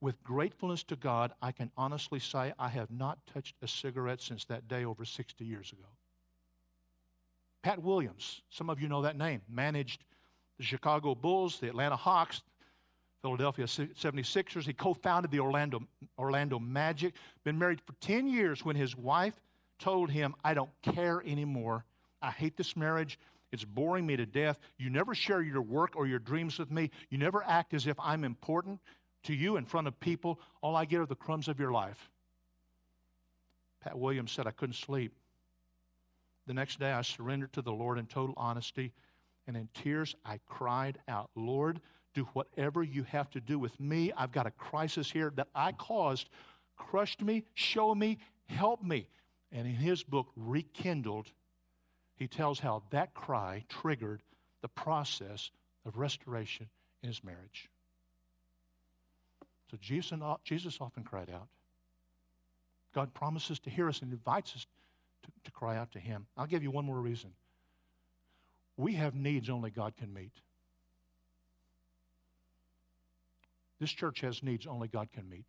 With 0.00 0.22
gratefulness 0.22 0.82
to 0.84 0.96
God, 0.96 1.32
I 1.40 1.52
can 1.52 1.70
honestly 1.76 2.18
say 2.18 2.52
I 2.58 2.68
have 2.68 2.90
not 2.90 3.18
touched 3.32 3.56
a 3.62 3.68
cigarette 3.68 4.20
since 4.20 4.44
that 4.46 4.68
day 4.68 4.84
over 4.84 5.04
60 5.04 5.44
years 5.44 5.72
ago. 5.72 5.88
Pat 7.62 7.82
Williams, 7.82 8.42
some 8.50 8.68
of 8.68 8.80
you 8.80 8.88
know 8.88 9.02
that 9.02 9.16
name, 9.16 9.40
managed 9.48 10.04
the 10.58 10.64
Chicago 10.64 11.14
Bulls, 11.14 11.58
the 11.58 11.68
Atlanta 11.68 11.96
Hawks, 11.96 12.42
Philadelphia 13.22 13.64
76ers. 13.64 14.64
He 14.64 14.74
co 14.74 14.92
founded 14.92 15.30
the 15.30 15.40
Orlando, 15.40 15.82
Orlando 16.18 16.58
Magic. 16.58 17.14
Been 17.42 17.58
married 17.58 17.80
for 17.80 17.94
10 18.00 18.26
years 18.26 18.64
when 18.64 18.76
his 18.76 18.94
wife 18.94 19.40
told 19.78 20.10
him, 20.10 20.34
I 20.44 20.52
don't 20.52 20.70
care 20.82 21.22
anymore. 21.24 21.86
I 22.20 22.30
hate 22.30 22.56
this 22.58 22.76
marriage. 22.76 23.18
It's 23.54 23.64
boring 23.64 24.04
me 24.04 24.16
to 24.16 24.26
death. 24.26 24.58
You 24.78 24.90
never 24.90 25.14
share 25.14 25.40
your 25.40 25.62
work 25.62 25.94
or 25.96 26.06
your 26.06 26.18
dreams 26.18 26.58
with 26.58 26.70
me. 26.70 26.90
You 27.08 27.18
never 27.18 27.42
act 27.44 27.72
as 27.72 27.86
if 27.86 27.96
I'm 28.00 28.24
important 28.24 28.80
to 29.22 29.32
you 29.32 29.56
in 29.56 29.64
front 29.64 29.86
of 29.86 29.98
people. 30.00 30.40
All 30.60 30.74
I 30.74 30.84
get 30.84 31.00
are 31.00 31.06
the 31.06 31.14
crumbs 31.14 31.46
of 31.46 31.60
your 31.60 31.70
life. 31.70 32.10
Pat 33.80 33.96
Williams 33.96 34.32
said, 34.32 34.46
I 34.46 34.50
couldn't 34.50 34.74
sleep. 34.74 35.12
The 36.46 36.54
next 36.54 36.80
day, 36.80 36.90
I 36.90 37.02
surrendered 37.02 37.52
to 37.52 37.62
the 37.62 37.72
Lord 37.72 37.98
in 37.98 38.06
total 38.06 38.34
honesty, 38.36 38.92
and 39.46 39.56
in 39.56 39.68
tears, 39.72 40.16
I 40.24 40.40
cried 40.46 40.98
out, 41.06 41.30
Lord, 41.36 41.80
do 42.12 42.24
whatever 42.32 42.82
you 42.82 43.04
have 43.04 43.30
to 43.30 43.40
do 43.40 43.58
with 43.58 43.78
me. 43.78 44.12
I've 44.16 44.32
got 44.32 44.46
a 44.46 44.50
crisis 44.50 45.10
here 45.10 45.32
that 45.36 45.48
I 45.54 45.72
caused. 45.72 46.28
Crushed 46.76 47.22
me, 47.22 47.44
show 47.54 47.94
me, 47.94 48.18
help 48.46 48.82
me. 48.82 49.06
And 49.52 49.66
in 49.66 49.74
his 49.74 50.02
book, 50.02 50.26
Rekindled, 50.36 51.30
he 52.24 52.28
tells 52.28 52.58
how 52.58 52.82
that 52.88 53.12
cry 53.12 53.62
triggered 53.68 54.22
the 54.62 54.68
process 54.68 55.50
of 55.84 55.98
restoration 55.98 56.66
in 57.02 57.08
his 57.08 57.22
marriage. 57.22 57.68
So 59.70 59.76
Jesus, 59.78 60.18
Jesus 60.42 60.78
often 60.80 61.04
cried 61.04 61.28
out. 61.28 61.48
God 62.94 63.12
promises 63.12 63.58
to 63.60 63.68
hear 63.68 63.90
us 63.90 64.00
and 64.00 64.10
invites 64.10 64.54
us 64.56 64.66
to, 65.24 65.30
to 65.44 65.50
cry 65.50 65.76
out 65.76 65.92
to 65.92 65.98
him. 65.98 66.24
I'll 66.34 66.46
give 66.46 66.62
you 66.62 66.70
one 66.70 66.86
more 66.86 66.98
reason. 66.98 67.30
We 68.78 68.94
have 68.94 69.14
needs 69.14 69.50
only 69.50 69.68
God 69.70 69.94
can 69.98 70.14
meet. 70.14 70.32
This 73.80 73.90
church 73.90 74.22
has 74.22 74.42
needs 74.42 74.66
only 74.66 74.88
God 74.88 75.08
can 75.12 75.28
meet. 75.28 75.48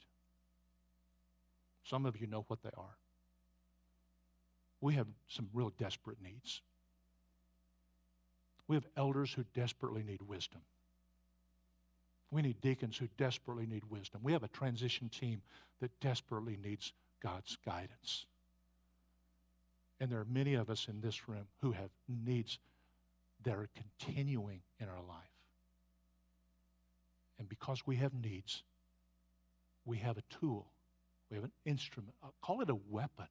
Some 1.86 2.06
of 2.06 2.20
you 2.20 2.28
know 2.28 2.44
what 2.50 2.62
they 2.64 2.72
are 2.76 2.98
we 4.82 4.94
have 4.96 5.08
some 5.28 5.50
real 5.54 5.72
desperate 5.78 6.22
needs. 6.22 6.62
We 8.68 8.76
have 8.76 8.86
elders 8.98 9.34
who 9.34 9.44
desperately 9.54 10.04
need 10.04 10.22
wisdom. 10.22 10.62
We 12.32 12.42
need 12.42 12.60
deacons 12.62 12.98
who 12.98 13.08
desperately 13.18 13.66
need 13.66 13.84
wisdom. 13.90 14.22
We 14.24 14.34
have 14.34 14.44
a 14.44 14.50
transition 14.50 15.10
team 15.10 15.42
that 15.80 15.92
desperately 16.00 16.58
needs 16.62 16.92
God's 17.22 17.58
guidance. 17.66 18.26
And 20.00 20.12
there 20.12 20.20
are 20.20 20.28
many 20.30 20.56
of 20.56 20.70
us 20.70 20.88
in 20.90 21.00
this 21.02 21.30
room 21.30 21.48
who 21.62 21.72
have 21.72 21.90
needs 22.08 22.60
that 23.44 23.56
are 23.56 23.70
continuing 23.76 24.62
in 24.80 24.90
our 24.90 25.02
life. 25.08 25.24
And 27.40 27.48
because 27.48 27.86
we 27.86 27.96
have 27.98 28.14
needs, 28.14 28.64
we 29.86 29.98
have 29.98 30.18
a 30.18 30.24
tool, 30.40 30.68
we 31.30 31.36
have 31.36 31.44
an 31.44 31.52
instrument, 31.66 32.14
uh, 32.24 32.28
call 32.42 32.62
it 32.62 32.70
a 32.70 32.78
weapon 32.90 33.28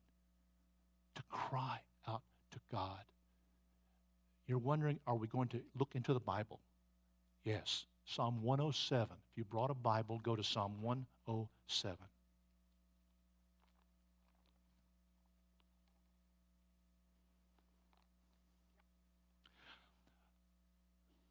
to 1.15 1.23
cry 1.31 1.79
out 2.09 2.23
to 2.53 2.59
God. 2.71 3.01
You're 4.47 4.59
wondering, 4.59 5.01
are 5.07 5.17
we 5.17 5.27
going 5.27 5.49
to 5.49 5.61
look 5.79 5.91
into 5.95 6.13
the 6.13 6.21
Bible? 6.21 6.61
Yes. 7.45 7.87
Psalm 8.05 8.43
107. 8.43 9.09
If 9.33 9.39
you 9.39 9.45
brought 9.45 9.71
a 9.71 9.75
Bible, 9.75 10.21
go 10.23 10.37
to 10.37 10.45
Psalm 10.45 10.83
107. 10.83 11.97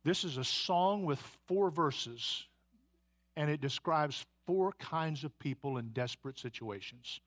This 0.03 0.25
is 0.25 0.37
a 0.37 0.43
song 0.43 1.05
with 1.05 1.19
four 1.47 1.69
verses, 1.69 2.45
and 3.37 3.49
it 3.49 3.61
describes 3.61 4.25
four 4.45 4.73
kinds 4.73 5.23
of 5.23 5.37
people 5.39 5.77
in 5.77 5.89
desperate 5.89 6.37
situations. 6.37 7.21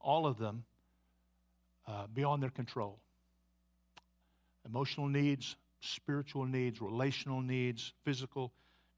All 0.00 0.26
of 0.26 0.38
them 0.38 0.64
uh, 1.86 2.06
beyond 2.14 2.42
their 2.42 2.50
control. 2.50 2.98
Emotional 4.66 5.08
needs, 5.08 5.56
spiritual 5.80 6.46
needs, 6.46 6.80
relational 6.80 7.40
needs, 7.40 7.92
physical 8.04 8.52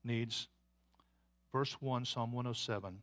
needs. 0.05 0.49
Verse 1.53 1.75
1, 1.81 2.05
Psalm 2.05 2.33
107. 2.33 3.01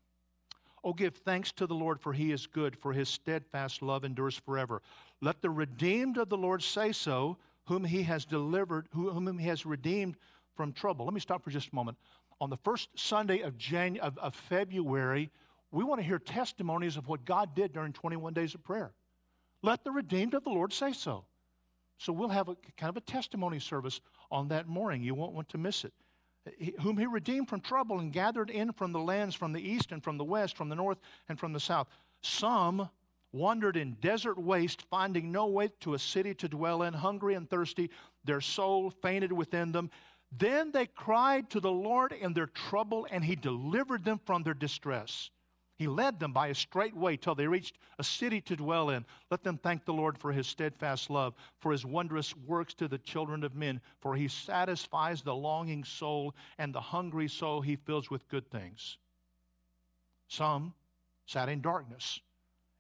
Oh, 0.84 0.94
give 0.94 1.16
thanks 1.16 1.52
to 1.54 1.68
the 1.68 1.76
Lord, 1.76 2.00
for 2.00 2.12
he 2.12 2.32
is 2.32 2.48
good, 2.48 2.76
for 2.76 2.92
his 2.92 3.08
steadfast 3.08 3.82
love 3.82 4.04
endures 4.04 4.38
forever. 4.38 4.82
Let 5.22 5.42
the 5.42 5.50
redeemed 5.50 6.18
of 6.18 6.30
the 6.30 6.38
Lord 6.38 6.64
say 6.64 6.92
so, 6.92 7.38
whom 7.66 7.84
he 7.84 8.04
has 8.04 8.26
delivered, 8.26 8.88
whom 8.92 9.38
he 9.38 9.48
has 9.48 9.66
redeemed 9.66 10.16
from 10.56 10.74
trouble. 10.74 11.06
Let 11.06 11.14
me 11.14 11.20
stop 11.20 11.44
for 11.44 11.52
just 11.52 11.70
a 11.72 11.76
moment. 11.76 11.98
On 12.40 12.50
the 12.50 12.58
first 12.58 12.90
Sunday 12.96 13.42
of, 13.42 13.58
January, 13.58 14.00
of, 14.00 14.18
of 14.18 14.36
February, 14.36 15.30
we 15.72 15.84
want 15.84 16.02
to 16.02 16.06
hear 16.06 16.18
testimonies 16.18 16.98
of 16.98 17.08
what 17.08 17.24
God 17.26 17.56
did 17.56 17.74
during 17.74 17.94
21 17.94 18.34
days 18.34 18.56
of 18.56 18.64
prayer. 18.64 18.92
Let 19.64 19.84
the 19.84 19.92
redeemed 19.92 20.34
of 20.34 20.44
the 20.44 20.50
Lord 20.50 20.74
say 20.74 20.94
so. 20.94 21.26
So 21.98 22.12
we'll 22.12 22.30
have 22.30 22.50
a 22.50 22.56
kind 22.78 22.90
of 22.90 22.98
a 22.98 23.02
testimony 23.02 23.60
service 23.60 24.02
on 24.32 24.48
that 24.48 24.68
morning. 24.68 25.04
You 25.04 25.14
won't 25.14 25.34
want 25.34 25.50
to 25.50 25.58
miss 25.58 25.86
it. 25.86 25.94
Whom 26.82 26.98
he 26.98 27.06
redeemed 27.06 27.48
from 27.48 27.62
trouble 27.62 28.00
and 28.00 28.12
gathered 28.12 28.50
in 28.50 28.72
from 28.74 28.92
the 28.92 29.00
lands 29.00 29.36
from 29.36 29.54
the 29.54 29.62
east 29.62 29.92
and 29.92 30.04
from 30.04 30.18
the 30.18 30.24
west, 30.24 30.58
from 30.58 30.70
the 30.70 30.76
north 30.76 30.98
and 31.30 31.40
from 31.40 31.54
the 31.54 31.60
south. 31.60 31.88
Some 32.24 32.90
wandered 33.32 33.78
in 33.78 33.94
desert 34.02 34.40
waste, 34.40 34.82
finding 34.90 35.32
no 35.32 35.46
way 35.46 35.70
to 35.82 35.94
a 35.94 36.00
city 36.00 36.34
to 36.34 36.50
dwell 36.50 36.82
in, 36.82 36.94
hungry 36.94 37.36
and 37.36 37.48
thirsty. 37.48 37.92
Their 38.26 38.42
soul 38.42 38.90
fainted 38.90 39.32
within 39.32 39.72
them. 39.72 39.92
Then 40.32 40.72
they 40.72 40.88
cried 40.88 41.50
to 41.52 41.60
the 41.60 41.72
Lord 41.72 42.12
in 42.14 42.34
their 42.34 42.48
trouble, 42.48 43.06
and 43.12 43.24
he 43.24 43.36
delivered 43.36 44.04
them 44.04 44.20
from 44.26 44.44
their 44.44 44.54
distress. 44.54 45.30
He 45.82 45.88
led 45.88 46.20
them 46.20 46.32
by 46.32 46.50
a 46.50 46.54
straight 46.54 46.96
way 46.96 47.18
till 47.18 47.34
they 47.34 47.48
reached 47.48 47.80
a 47.98 48.04
city 48.04 48.40
to 48.42 48.56
dwell 48.56 48.92
in. 48.92 49.04
Let 49.32 49.42
them 49.42 49.58
thank 49.58 49.84
the 49.84 49.94
Lord 49.94 50.16
for 50.16 50.32
his 50.32 50.46
steadfast 50.46 51.10
love, 51.10 51.34
for 51.58 51.72
his 51.72 51.84
wondrous 51.84 52.38
works 52.38 52.76
to 52.76 52.88
the 52.88 53.00
children 53.00 53.44
of 53.44 53.56
men, 53.56 53.82
for 54.00 54.16
he 54.16 54.28
satisfies 54.28 55.24
the 55.24 55.34
longing 55.34 55.84
soul, 55.84 56.36
and 56.60 56.72
the 56.72 56.80
hungry 56.80 57.28
soul 57.28 57.62
he 57.62 57.78
fills 57.78 58.12
with 58.12 58.28
good 58.28 58.48
things. 58.52 59.00
Some 60.28 60.76
sat 61.26 61.50
in 61.50 61.62
darkness 61.62 62.20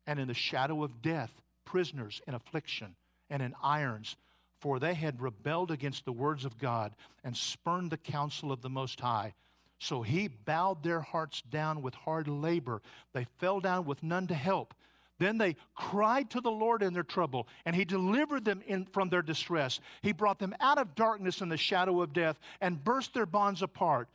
and 0.05 0.19
in 0.19 0.27
the 0.27 0.35
shadow 0.35 0.83
of 0.83 1.01
death, 1.01 1.41
prisoners 1.65 2.21
in 2.27 2.35
affliction 2.35 2.95
and 3.31 3.41
in 3.41 3.55
irons, 3.63 4.15
for 4.59 4.77
they 4.77 4.93
had 4.93 5.19
rebelled 5.23 5.71
against 5.71 6.05
the 6.05 6.13
words 6.13 6.45
of 6.45 6.59
God 6.59 6.95
and 7.23 7.35
spurned 7.35 7.89
the 7.89 7.97
counsel 7.97 8.51
of 8.51 8.61
the 8.61 8.69
Most 8.69 8.99
High. 8.99 9.33
So 9.81 10.03
he 10.03 10.27
bowed 10.27 10.83
their 10.83 11.01
hearts 11.01 11.41
down 11.41 11.81
with 11.81 11.95
hard 11.95 12.27
labor. 12.27 12.83
They 13.13 13.25
fell 13.39 13.59
down 13.59 13.85
with 13.85 14.03
none 14.03 14.27
to 14.27 14.35
help. 14.35 14.75
Then 15.17 15.39
they 15.39 15.55
cried 15.73 16.29
to 16.29 16.39
the 16.39 16.51
Lord 16.51 16.83
in 16.83 16.93
their 16.93 17.01
trouble, 17.01 17.47
and 17.65 17.75
he 17.75 17.83
delivered 17.83 18.45
them 18.45 18.61
in, 18.67 18.85
from 18.85 19.09
their 19.09 19.23
distress. 19.23 19.79
He 20.03 20.11
brought 20.11 20.37
them 20.37 20.53
out 20.59 20.77
of 20.77 20.93
darkness 20.93 21.41
and 21.41 21.51
the 21.51 21.57
shadow 21.57 21.99
of 22.03 22.13
death 22.13 22.39
and 22.61 22.83
burst 22.83 23.15
their 23.15 23.25
bonds 23.25 23.63
apart. 23.63 24.07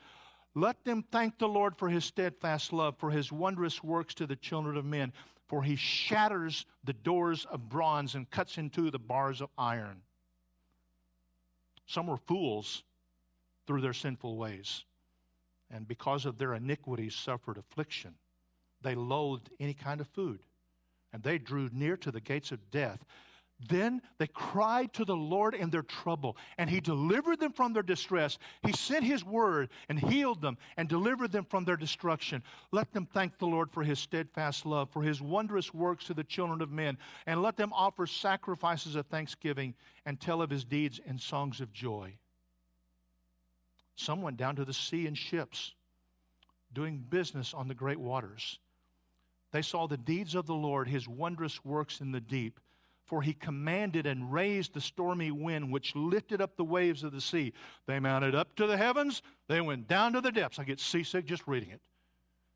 Let 0.55 0.85
them 0.85 1.05
thank 1.11 1.37
the 1.37 1.49
Lord 1.49 1.77
for 1.77 1.89
his 1.89 2.05
steadfast 2.05 2.73
love, 2.73 2.97
for 2.99 3.11
his 3.11 3.33
wondrous 3.33 3.83
works 3.83 4.15
to 4.15 4.27
the 4.27 4.37
children 4.37 4.77
of 4.77 4.85
men, 4.85 5.13
for 5.49 5.65
he 5.65 5.75
shatters 5.75 6.65
the 6.85 6.93
doors 6.93 7.45
of 7.47 7.69
bronze 7.69 8.15
and 8.15 8.31
cuts 8.31 8.57
into 8.57 8.93
the 8.93 9.01
bars 9.01 9.41
of 9.41 9.51
iron. 9.59 10.01
Some 11.87 12.07
were 12.07 12.19
fools 12.19 12.85
through 13.67 13.81
their 13.81 13.93
sinful 13.93 14.37
ways 14.37 14.85
and 15.71 15.87
because 15.87 16.27
of 16.27 16.39
their 16.39 16.55
iniquities 16.55 17.15
suffered 17.15 17.59
affliction. 17.59 18.15
They 18.83 18.95
loathed 18.95 19.51
any 19.59 19.75
kind 19.75 20.01
of 20.01 20.09
food, 20.09 20.41
and 21.13 21.23
they 21.23 21.39
drew 21.39 21.69
near 21.73 21.97
to 21.99 22.11
the 22.11 22.21
gates 22.21 22.53
of 22.53 22.71
death. 22.71 23.05
Then 23.71 24.03
they 24.19 24.27
cried 24.27 24.93
to 24.95 25.05
the 25.07 25.17
Lord 25.17 25.55
in 25.55 25.71
their 25.71 25.83
trouble, 25.83 26.37
and 26.59 26.69
He 26.69 26.79
delivered 26.81 27.41
them 27.41 27.53
from 27.53 27.73
their 27.73 27.83
distress. 27.83 28.39
He 28.63 28.73
sent 28.73 29.03
His 29.03 29.25
word 29.25 29.71
and 29.89 29.99
healed 29.99 30.43
them 30.43 30.59
and 30.77 30.89
delivered 30.89 31.33
them 31.33 31.47
from 31.47 31.65
their 31.65 31.79
destruction. 31.79 32.43
Let 32.71 32.93
them 32.93 33.07
thank 33.07 33.39
the 33.39 33.47
Lord 33.47 33.71
for 33.71 33.83
His 33.83 33.99
steadfast 33.99 34.67
love, 34.67 34.91
for 34.91 35.03
His 35.03 35.23
wondrous 35.23 35.73
works 35.73 36.05
to 36.07 36.15
the 36.15 36.23
children 36.25 36.61
of 36.61 36.71
men, 36.71 36.99
and 37.27 37.41
let 37.41 37.57
them 37.57 37.73
offer 37.73 38.07
sacrifices 38.07 38.95
of 38.95 39.07
thanksgiving 39.07 39.75
and 40.05 40.21
tell 40.21 40.43
of 40.43 40.51
His 40.51 40.65
deeds 40.65 41.01
in 41.07 41.19
songs 41.19 41.63
of 41.63 41.73
joy. 41.73 42.15
Some 43.97 44.23
went 44.23 44.37
down 44.37 44.57
to 44.57 44.65
the 44.65 44.73
sea 44.73 45.07
in 45.07 45.15
ships, 45.15 45.75
doing 46.73 46.99
business 46.99 47.55
on 47.55 47.67
the 47.67 47.75
great 47.75 47.99
waters. 47.99 48.59
They 49.53 49.63
saw 49.63 49.87
the 49.87 49.97
deeds 49.97 50.35
of 50.35 50.47
the 50.47 50.55
Lord, 50.55 50.89
his 50.89 51.09
wondrous 51.09 51.65
works 51.65 52.01
in 52.01 52.13
the 52.13 52.21
deep. 52.21 52.61
For 53.07 53.23
he 53.23 53.35
commanded 53.35 54.05
and 54.05 54.33
raised 54.33 54.75
the 54.75 54.81
stormy 54.81 55.31
wind, 55.31 55.73
which 55.73 55.95
lifted 55.95 56.41
up 56.41 56.57
the 56.57 56.65
waves 56.65 57.05
of 57.05 57.13
the 57.13 57.21
sea. 57.21 57.53
They 57.87 58.01
mounted 58.01 58.35
up 58.35 58.57
to 58.57 58.67
the 58.67 58.77
heavens, 58.77 59.23
they 59.49 59.61
went 59.61 59.87
down 59.87 60.13
to 60.15 60.21
the 60.21 60.33
depths. 60.33 60.59
I 60.59 60.65
get 60.65 60.81
seasick 60.81 61.25
just 61.25 61.47
reading 61.47 61.71
it. 61.71 61.81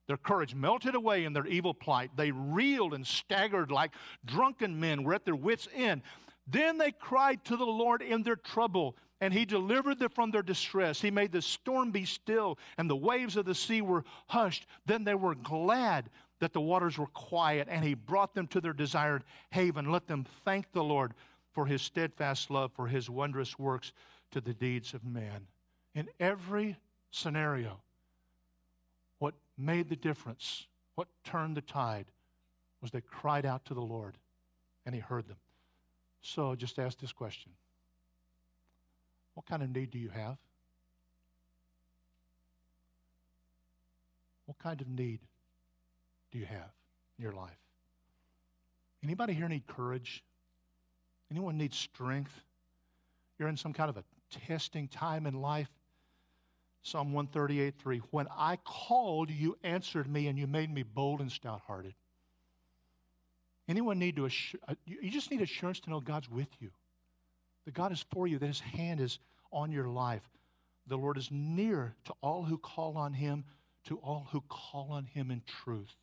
Their 0.08 0.16
courage 0.16 0.56
melted 0.56 0.96
away 0.96 1.24
in 1.24 1.32
their 1.32 1.46
evil 1.46 1.72
plight. 1.72 2.10
They 2.16 2.32
reeled 2.32 2.94
and 2.94 3.06
staggered 3.06 3.70
like 3.70 3.92
drunken 4.24 4.80
men, 4.80 5.04
were 5.04 5.14
at 5.14 5.24
their 5.24 5.36
wits' 5.36 5.68
end. 5.72 6.02
Then 6.48 6.78
they 6.78 6.90
cried 6.90 7.44
to 7.44 7.56
the 7.56 7.64
Lord 7.64 8.02
in 8.02 8.24
their 8.24 8.34
trouble 8.34 8.96
and 9.20 9.34
he 9.34 9.44
delivered 9.44 9.98
them 9.98 10.08
from 10.08 10.30
their 10.30 10.42
distress. 10.42 11.00
He 11.00 11.10
made 11.10 11.32
the 11.32 11.42
storm 11.42 11.90
be 11.90 12.04
still, 12.04 12.58
and 12.78 12.88
the 12.88 12.96
waves 12.96 13.36
of 13.36 13.44
the 13.44 13.54
sea 13.54 13.82
were 13.82 14.04
hushed. 14.28 14.66
Then 14.86 15.04
they 15.04 15.14
were 15.14 15.34
glad 15.34 16.08
that 16.40 16.52
the 16.54 16.60
waters 16.60 16.96
were 16.96 17.06
quiet, 17.08 17.68
and 17.70 17.84
he 17.84 17.94
brought 17.94 18.34
them 18.34 18.46
to 18.48 18.60
their 18.60 18.72
desired 18.72 19.24
haven. 19.50 19.90
Let 19.90 20.06
them 20.06 20.26
thank 20.44 20.72
the 20.72 20.82
Lord 20.82 21.12
for 21.52 21.66
his 21.66 21.82
steadfast 21.82 22.50
love, 22.50 22.72
for 22.72 22.86
his 22.86 23.10
wondrous 23.10 23.58
works 23.58 23.92
to 24.30 24.40
the 24.40 24.54
deeds 24.54 24.94
of 24.94 25.04
man. 25.04 25.46
In 25.94 26.08
every 26.18 26.76
scenario, 27.10 27.82
what 29.18 29.34
made 29.58 29.90
the 29.90 29.96
difference, 29.96 30.66
what 30.94 31.08
turned 31.24 31.56
the 31.56 31.62
tide, 31.62 32.06
was 32.80 32.90
they 32.90 33.02
cried 33.02 33.44
out 33.44 33.66
to 33.66 33.74
the 33.74 33.80
Lord, 33.80 34.16
and 34.86 34.94
he 34.94 35.00
heard 35.00 35.28
them. 35.28 35.36
So 36.22 36.54
just 36.54 36.78
ask 36.78 36.98
this 36.98 37.12
question 37.12 37.52
what 39.34 39.46
kind 39.46 39.62
of 39.62 39.70
need 39.70 39.90
do 39.90 39.98
you 39.98 40.08
have? 40.08 40.36
What 44.46 44.58
kind 44.58 44.80
of 44.80 44.88
need 44.88 45.20
do 46.32 46.38
you 46.38 46.46
have 46.46 46.70
in 47.18 47.22
your 47.22 47.32
life? 47.32 47.58
Anybody 49.02 49.32
here 49.32 49.48
need 49.48 49.66
courage? 49.66 50.22
Anyone 51.30 51.56
need 51.56 51.72
strength? 51.72 52.32
You're 53.38 53.48
in 53.48 53.56
some 53.56 53.72
kind 53.72 53.88
of 53.88 53.96
a 53.96 54.04
testing 54.46 54.88
time 54.88 55.26
in 55.26 55.40
life. 55.40 55.68
Psalm 56.82 57.12
138 57.12 57.74
3. 57.78 57.98
When 58.10 58.26
I 58.36 58.56
called, 58.64 59.30
you 59.30 59.56
answered 59.62 60.10
me 60.10 60.28
and 60.28 60.38
you 60.38 60.46
made 60.46 60.72
me 60.72 60.82
bold 60.82 61.20
and 61.20 61.30
stout 61.30 61.60
hearted. 61.66 61.94
Anyone 63.68 63.98
need 63.98 64.16
to, 64.16 64.24
assure, 64.24 64.60
uh, 64.66 64.74
you 64.84 65.10
just 65.10 65.30
need 65.30 65.42
assurance 65.42 65.78
to 65.80 65.90
know 65.90 66.00
God's 66.00 66.28
with 66.28 66.48
you, 66.58 66.70
that 67.64 67.74
God 67.74 67.92
is 67.92 68.04
for 68.12 68.26
you, 68.26 68.38
that 68.38 68.46
His 68.46 68.60
hand 68.60 69.00
is 69.00 69.18
on 69.52 69.72
your 69.72 69.88
life. 69.88 70.22
The 70.86 70.96
Lord 70.96 71.18
is 71.18 71.28
near 71.30 71.94
to 72.06 72.14
all 72.20 72.42
who 72.42 72.58
call 72.58 72.96
on 72.96 73.12
him, 73.12 73.44
to 73.84 73.96
all 73.98 74.26
who 74.32 74.42
call 74.48 74.88
on 74.90 75.04
him 75.04 75.30
in 75.30 75.42
truth. 75.64 75.94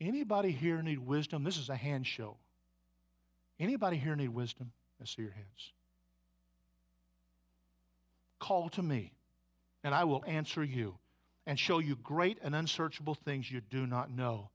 Anybody 0.00 0.50
here 0.50 0.82
need 0.82 0.98
wisdom? 0.98 1.44
This 1.44 1.58
is 1.58 1.68
a 1.68 1.76
hand 1.76 2.06
show. 2.06 2.36
Anybody 3.60 3.96
here 3.96 4.16
need 4.16 4.28
wisdom? 4.28 4.72
I 5.00 5.04
see 5.04 5.22
your 5.22 5.32
hands. 5.32 5.72
Call 8.40 8.68
to 8.70 8.82
me, 8.82 9.12
and 9.82 9.94
I 9.94 10.04
will 10.04 10.24
answer 10.26 10.62
you 10.62 10.96
and 11.46 11.58
show 11.58 11.78
you 11.78 11.96
great 11.96 12.38
and 12.42 12.54
unsearchable 12.54 13.14
things 13.14 13.50
you 13.50 13.60
do 13.60 13.86
not 13.86 14.10
know. 14.10 14.50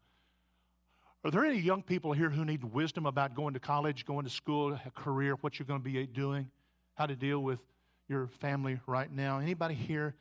Are 1.24 1.32
there 1.32 1.46
any 1.46 1.60
young 1.60 1.84
people 1.84 2.12
here 2.14 2.30
who 2.30 2.44
need 2.44 2.64
wisdom 2.64 3.06
about 3.06 3.36
going 3.36 3.54
to 3.54 3.60
college, 3.60 4.06
going 4.06 4.26
to 4.26 4.32
school, 4.32 4.74
a 4.74 4.92
career, 4.92 5.36
what 5.42 5.58
you're 5.58 5.66
going 5.66 5.82
to 5.82 5.90
be 5.90 6.06
doing? 6.06 6.50
how 6.96 7.06
to 7.06 7.16
deal 7.16 7.40
with 7.40 7.60
your 8.08 8.28
family 8.40 8.80
right 8.86 9.12
now. 9.12 9.40
Anybody 9.40 9.76
here 9.76 10.16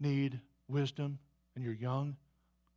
need 0.00 0.40
wisdom 0.68 1.18
and 1.54 1.64
you're 1.64 1.74
young? 1.74 2.16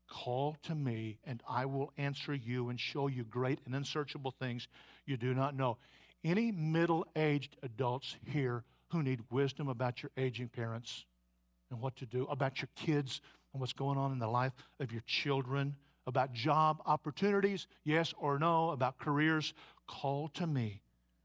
Call 0.07 0.57
to 0.63 0.75
me 0.75 1.17
and 1.25 1.41
I 1.47 1.65
will 1.65 1.91
answer 1.97 2.33
you 2.33 2.69
and 2.69 2.79
show 2.79 3.07
you 3.07 3.23
great 3.23 3.59
and 3.65 3.75
unsearchable 3.75 4.33
things 4.39 4.67
you 5.05 5.17
do 5.17 5.33
not 5.33 5.55
know. 5.55 5.77
Any 6.23 6.51
middle 6.51 7.05
aged 7.15 7.57
adults 7.63 8.15
here 8.25 8.63
who 8.91 9.03
need 9.03 9.21
wisdom 9.29 9.67
about 9.67 10.01
your 10.01 10.11
aging 10.17 10.49
parents 10.49 11.05
and 11.69 11.79
what 11.79 11.95
to 11.97 12.05
do, 12.05 12.25
about 12.29 12.61
your 12.61 12.69
kids 12.75 13.21
and 13.53 13.59
what's 13.59 13.73
going 13.73 13.97
on 13.97 14.11
in 14.11 14.19
the 14.19 14.27
life 14.27 14.53
of 14.79 14.91
your 14.91 15.03
children, 15.05 15.75
about 16.09 16.33
job 16.33 16.81
opportunities, 16.85 17.67
yes 17.85 18.13
or 18.19 18.37
no, 18.37 18.71
about 18.71 18.99
careers, 18.99 19.53
call 19.87 20.27
to 20.29 20.45
me 20.45 20.81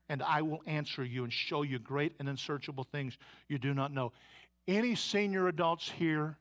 and 0.09 0.23
I 0.23 0.43
will 0.43 0.63
answer 0.67 1.05
you 1.05 1.25
and 1.25 1.33
show 1.33 1.63
you 1.63 1.79
great 1.79 2.15
and 2.19 2.29
unsearchable 2.29 2.85
things 2.85 3.17
you 3.49 3.59
do 3.59 3.75
not 3.75 3.93
know. 3.93 4.13
Any 4.69 4.95
senior 4.95 5.49
adults 5.49 5.91
here 5.91 6.37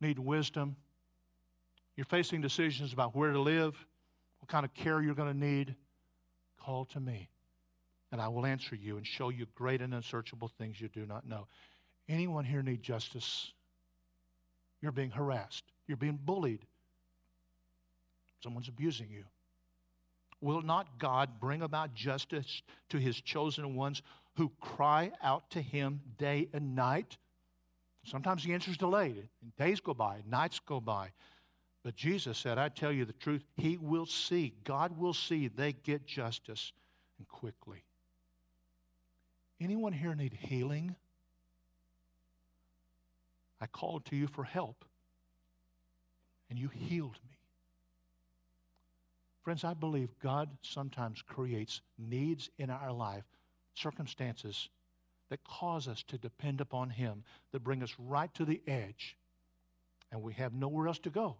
need 0.00 0.18
wisdom. 0.18 0.76
You're 1.96 2.06
facing 2.06 2.40
decisions 2.40 2.92
about 2.92 3.14
where 3.14 3.32
to 3.32 3.40
live, 3.40 3.74
what 4.40 4.48
kind 4.48 4.64
of 4.64 4.72
care 4.74 5.02
you're 5.02 5.14
going 5.14 5.32
to 5.32 5.38
need. 5.38 5.74
Call 6.60 6.84
to 6.86 7.00
me, 7.00 7.28
and 8.10 8.20
I 8.20 8.28
will 8.28 8.46
answer 8.46 8.74
you 8.74 8.96
and 8.96 9.06
show 9.06 9.28
you 9.30 9.46
great 9.54 9.82
and 9.82 9.92
unsearchable 9.94 10.48
things 10.58 10.80
you 10.80 10.88
do 10.88 11.04
not 11.06 11.26
know. 11.26 11.48
Anyone 12.08 12.44
here 12.44 12.62
need 12.62 12.82
justice? 12.82 13.52
You're 14.80 14.92
being 14.92 15.10
harassed. 15.10 15.64
You're 15.88 15.96
being 15.96 16.18
bullied. 16.24 16.60
Someone's 18.42 18.68
abusing 18.68 19.08
you. 19.10 19.24
Will 20.40 20.62
not 20.62 20.98
God 20.98 21.40
bring 21.40 21.62
about 21.62 21.94
justice 21.94 22.62
to 22.88 22.98
his 22.98 23.20
chosen 23.20 23.76
ones 23.76 24.02
who 24.36 24.50
cry 24.60 25.12
out 25.22 25.48
to 25.50 25.62
him 25.62 26.00
day 26.18 26.48
and 26.52 26.74
night? 26.74 27.16
Sometimes 28.04 28.44
the 28.44 28.52
answer 28.52 28.70
is 28.70 28.76
delayed. 28.76 29.28
Days 29.56 29.80
go 29.80 29.94
by, 29.94 30.22
nights 30.28 30.58
go 30.66 30.80
by. 30.80 31.10
But 31.84 31.96
Jesus 31.96 32.38
said, 32.38 32.58
I 32.58 32.68
tell 32.68 32.92
you 32.92 33.04
the 33.04 33.12
truth, 33.12 33.42
He 33.56 33.76
will 33.76 34.06
see, 34.06 34.54
God 34.64 34.96
will 34.96 35.14
see 35.14 35.48
they 35.48 35.72
get 35.72 36.06
justice 36.06 36.72
and 37.18 37.26
quickly. 37.28 37.84
Anyone 39.60 39.92
here 39.92 40.14
need 40.14 40.32
healing? 40.32 40.94
I 43.60 43.66
called 43.66 44.04
to 44.06 44.16
you 44.16 44.26
for 44.26 44.42
help, 44.42 44.84
and 46.50 46.58
you 46.58 46.68
healed 46.68 47.18
me. 47.28 47.36
Friends, 49.42 49.64
I 49.64 49.74
believe 49.74 50.08
God 50.22 50.48
sometimes 50.62 51.22
creates 51.22 51.80
needs 51.98 52.48
in 52.58 52.70
our 52.70 52.92
life, 52.92 53.24
circumstances 53.74 54.68
that 55.30 55.42
cause 55.44 55.88
us 55.88 56.02
to 56.04 56.18
depend 56.18 56.60
upon 56.60 56.90
Him, 56.90 57.24
that 57.50 57.64
bring 57.64 57.82
us 57.82 57.94
right 57.98 58.32
to 58.34 58.44
the 58.44 58.60
edge, 58.66 59.16
and 60.10 60.22
we 60.22 60.34
have 60.34 60.52
nowhere 60.52 60.88
else 60.88 61.00
to 61.00 61.10
go 61.10 61.36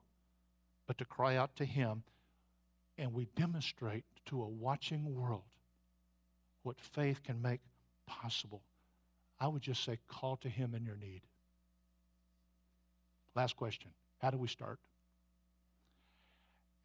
but 0.86 0.98
to 0.98 1.04
cry 1.04 1.36
out 1.36 1.54
to 1.56 1.64
Him, 1.64 2.02
and 2.98 3.12
we 3.12 3.26
demonstrate 3.36 4.04
to 4.26 4.42
a 4.42 4.48
watching 4.48 5.14
world 5.14 5.42
what 6.62 6.78
faith 6.80 7.22
can 7.22 7.40
make 7.40 7.60
possible. 8.06 8.62
I 9.40 9.48
would 9.48 9.62
just 9.62 9.84
say, 9.84 9.98
call 10.08 10.36
to 10.38 10.48
Him 10.48 10.74
in 10.74 10.84
your 10.84 10.96
need. 10.96 11.22
Last 13.34 13.56
question 13.56 13.90
How 14.20 14.30
do 14.30 14.38
we 14.38 14.48
start? 14.48 14.78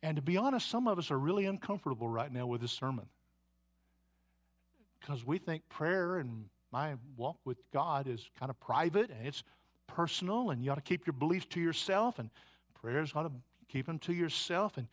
And 0.03 0.15
to 0.15 0.21
be 0.21 0.38
honest, 0.38 0.69
some 0.69 0.88
of 0.88 0.99
us 0.99 1.12
are 1.12 1.17
really 1.19 1.45
uncomfortable 1.45 2.07
right 2.07 2.31
now 2.31 2.45
with 2.45 2.62
this 2.62 2.71
sermon 2.71 3.07
because 4.99 5.25
we 5.25 5.38
think 5.38 5.67
prayer 5.69 6.17
and 6.17 6.45
my 6.71 6.95
walk 7.15 7.38
with 7.45 7.57
God 7.71 8.07
is 8.07 8.29
kind 8.38 8.49
of 8.49 8.60
private 8.60 9.10
and 9.10 9.25
it's 9.25 9.43
personal, 9.88 10.49
and 10.49 10.63
you 10.63 10.71
ought 10.71 10.75
to 10.75 10.81
keep 10.81 11.07
your 11.07 11.13
beliefs 11.13 11.45
to 11.51 11.62
yourself, 11.62 12.19
and 12.19 12.29
prayers 12.81 13.13
ought 13.15 13.23
to 13.23 13.31
keep 13.69 13.86
them 13.86 13.99
to 13.99 14.13
yourself, 14.13 14.77
and 14.77 14.88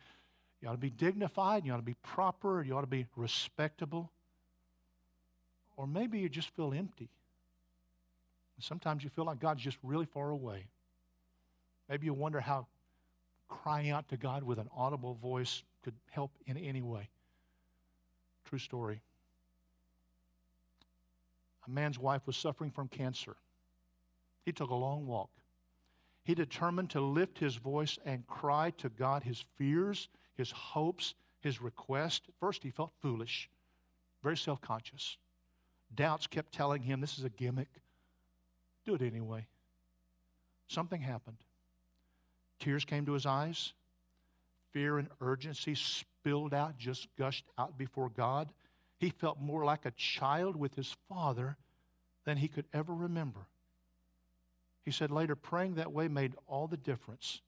you 0.61 0.69
ought 0.69 0.73
to 0.73 0.77
be 0.77 0.89
dignified, 0.89 1.65
you 1.65 1.73
ought 1.73 1.77
to 1.77 1.83
be 1.83 1.95
proper, 2.01 2.63
you 2.63 2.75
ought 2.75 2.81
to 2.81 2.87
be 2.87 3.05
respectable. 3.15 4.09
Or 5.77 5.85
maybe 5.85 6.19
you 6.19 6.29
just 6.29 6.49
feel 6.55 6.73
empty. 6.73 7.09
Sometimes 8.59 9.03
you 9.03 9.09
feel 9.09 9.25
like 9.25 9.39
God's 9.39 9.61
just 9.61 9.77
really 9.83 10.05
far 10.05 10.29
away. 10.29 10.65
Maybe 11.89 12.05
you 12.05 12.13
wonder 12.13 12.39
how 12.39 12.67
crying 13.47 13.89
out 13.89 14.07
to 14.09 14.17
God 14.17 14.43
with 14.43 14.59
an 14.59 14.69
audible 14.75 15.15
voice 15.15 15.63
could 15.83 15.95
help 16.09 16.31
in 16.45 16.57
any 16.57 16.81
way. 16.81 17.09
True 18.45 18.59
story. 18.59 19.01
A 21.67 21.69
man's 21.69 21.97
wife 21.97 22.21
was 22.25 22.37
suffering 22.37 22.71
from 22.71 22.87
cancer. 22.87 23.35
He 24.45 24.51
took 24.51 24.69
a 24.69 24.75
long 24.75 25.07
walk. 25.07 25.29
He 26.23 26.35
determined 26.35 26.89
to 26.91 27.01
lift 27.01 27.37
his 27.37 27.55
voice 27.55 27.97
and 28.05 28.25
cry 28.27 28.71
to 28.77 28.89
God 28.89 29.23
his 29.23 29.43
fears, 29.57 30.09
his 30.35 30.51
hopes, 30.51 31.13
his 31.41 31.61
request. 31.61 32.23
At 32.27 32.35
first, 32.39 32.63
he 32.63 32.71
felt 32.71 32.91
foolish, 33.01 33.49
very 34.23 34.37
self 34.37 34.61
conscious. 34.61 35.17
Doubts 35.93 36.27
kept 36.27 36.51
telling 36.51 36.81
him 36.81 36.99
this 36.99 37.17
is 37.17 37.23
a 37.23 37.29
gimmick. 37.29 37.69
Do 38.85 38.95
it 38.95 39.01
anyway. 39.01 39.45
Something 40.67 41.01
happened. 41.01 41.37
Tears 42.59 42.85
came 42.85 43.05
to 43.05 43.13
his 43.13 43.25
eyes. 43.25 43.73
Fear 44.71 44.99
and 44.99 45.09
urgency 45.21 45.75
spilled 45.75 46.53
out, 46.53 46.77
just 46.77 47.07
gushed 47.17 47.45
out 47.57 47.77
before 47.77 48.09
God. 48.09 48.49
He 48.97 49.09
felt 49.09 49.39
more 49.39 49.63
like 49.63 49.85
a 49.85 49.91
child 49.91 50.55
with 50.55 50.75
his 50.75 50.95
father 51.07 51.57
than 52.25 52.37
he 52.37 52.47
could 52.47 52.65
ever 52.73 52.93
remember. 52.93 53.47
He 54.83 54.91
said 54.91 55.11
later, 55.11 55.35
praying 55.35 55.75
that 55.75 55.91
way 55.91 56.07
made 56.07 56.35
all 56.47 56.67
the 56.67 56.77
difference. 56.77 57.41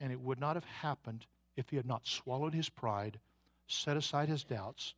And 0.00 0.12
it 0.12 0.20
would 0.20 0.38
not 0.38 0.56
have 0.56 0.64
happened 0.64 1.26
if 1.56 1.68
he 1.70 1.76
had 1.76 1.86
not 1.86 2.06
swallowed 2.06 2.54
his 2.54 2.68
pride, 2.68 3.18
set 3.66 3.96
aside 3.96 4.28
his 4.28 4.44
doubts, 4.44 4.94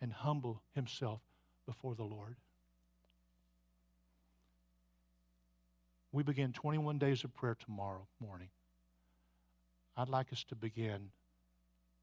and 0.00 0.12
humbled 0.12 0.58
himself 0.74 1.20
before 1.66 1.94
the 1.94 2.04
Lord. 2.04 2.36
We 6.16 6.22
begin 6.22 6.54
21 6.54 6.96
days 6.96 7.24
of 7.24 7.34
prayer 7.34 7.58
tomorrow 7.62 8.06
morning. 8.22 8.48
I'd 9.98 10.08
like 10.08 10.32
us 10.32 10.42
to 10.44 10.54
begin 10.54 11.10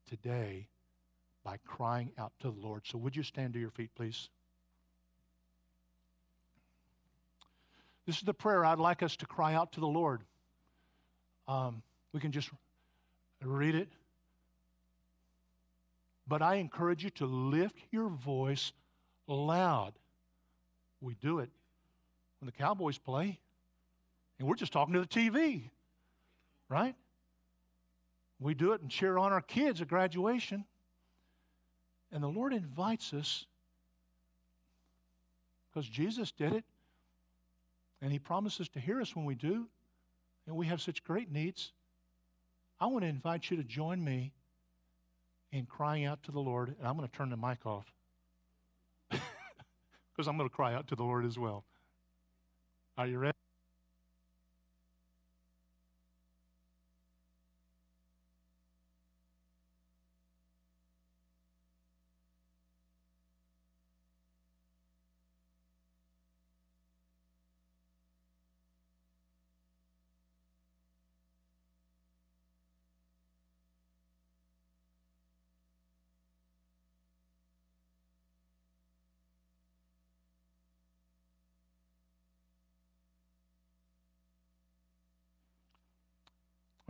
today 0.07 0.67
by 1.43 1.57
crying 1.65 2.11
out 2.19 2.31
to 2.41 2.51
the 2.51 2.59
Lord. 2.59 2.83
So, 2.85 2.99
would 2.99 3.15
you 3.15 3.23
stand 3.23 3.53
to 3.53 3.59
your 3.59 3.71
feet, 3.71 3.89
please? 3.95 4.29
This 8.05 8.17
is 8.17 8.21
the 8.21 8.35
prayer 8.35 8.63
I'd 8.63 8.77
like 8.77 9.01
us 9.01 9.15
to 9.15 9.25
cry 9.25 9.55
out 9.55 9.71
to 9.71 9.79
the 9.79 9.87
Lord. 9.87 10.21
Um, 11.47 11.81
we 12.11 12.19
can 12.19 12.31
just 12.31 12.51
read 13.41 13.73
it. 13.73 13.89
But 16.27 16.43
I 16.43 16.57
encourage 16.57 17.03
you 17.03 17.09
to 17.09 17.25
lift 17.25 17.79
your 17.89 18.09
voice 18.09 18.73
loud. 19.25 19.93
We 21.01 21.15
do 21.15 21.39
it 21.39 21.49
when 22.39 22.45
the 22.45 22.51
Cowboys 22.51 22.99
play, 22.99 23.39
and 24.39 24.47
we're 24.47 24.55
just 24.55 24.73
talking 24.73 24.93
to 24.93 25.01
the 25.01 25.07
TV, 25.07 25.69
right? 26.69 26.95
We 28.39 28.53
do 28.53 28.73
it 28.73 28.81
and 28.81 28.89
cheer 28.89 29.17
on 29.17 29.31
our 29.31 29.41
kids 29.41 29.81
at 29.81 29.87
graduation. 29.87 30.65
And 32.11 32.21
the 32.21 32.27
Lord 32.27 32.53
invites 32.53 33.13
us 33.13 33.45
because 35.71 35.87
Jesus 35.87 36.31
did 36.31 36.53
it, 36.53 36.63
and 38.01 38.11
He 38.11 38.19
promises 38.19 38.69
to 38.69 38.79
hear 38.79 39.01
us 39.01 39.15
when 39.15 39.25
we 39.25 39.33
do, 39.33 39.65
and 40.45 40.55
we 40.55 40.67
have 40.67 40.81
such 40.81 41.03
great 41.03 41.31
needs. 41.31 41.71
I 42.79 42.85
want 42.85 43.03
to 43.03 43.07
invite 43.07 43.49
you 43.49 43.57
to 43.57 43.63
join 43.63 44.03
me 44.03 44.33
in 45.51 45.65
crying 45.65 46.05
out 46.05 46.21
to 46.23 46.31
the 46.31 46.39
Lord, 46.39 46.75
and 46.77 46.87
I'm 46.87 46.97
going 46.97 47.07
to 47.07 47.15
turn 47.15 47.29
the 47.29 47.37
mic 47.37 47.65
off 47.65 47.85
because 49.09 50.27
I'm 50.27 50.37
going 50.37 50.49
to 50.49 50.55
cry 50.55 50.73
out 50.73 50.87
to 50.89 50.95
the 50.95 51.03
Lord 51.03 51.25
as 51.25 51.39
well. 51.39 51.63
Are 52.97 53.07
you 53.07 53.17
ready? 53.17 53.42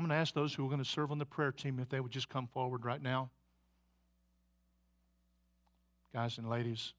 I'm 0.03 0.09
going 0.09 0.17
to 0.17 0.21
ask 0.21 0.33
those 0.33 0.53
who 0.53 0.65
are 0.65 0.69
going 0.69 0.83
to 0.83 0.89
serve 0.89 1.11
on 1.11 1.17
the 1.17 1.25
prayer 1.25 1.53
team 1.53 1.79
if 1.79 1.87
they 1.87 2.01
would 2.01 2.11
just 2.11 2.27
come 2.27 2.45
forward 2.47 2.83
right 2.83 3.01
now. 3.01 3.29
Guys 6.11 6.37
and 6.37 6.49
ladies, 6.49 6.91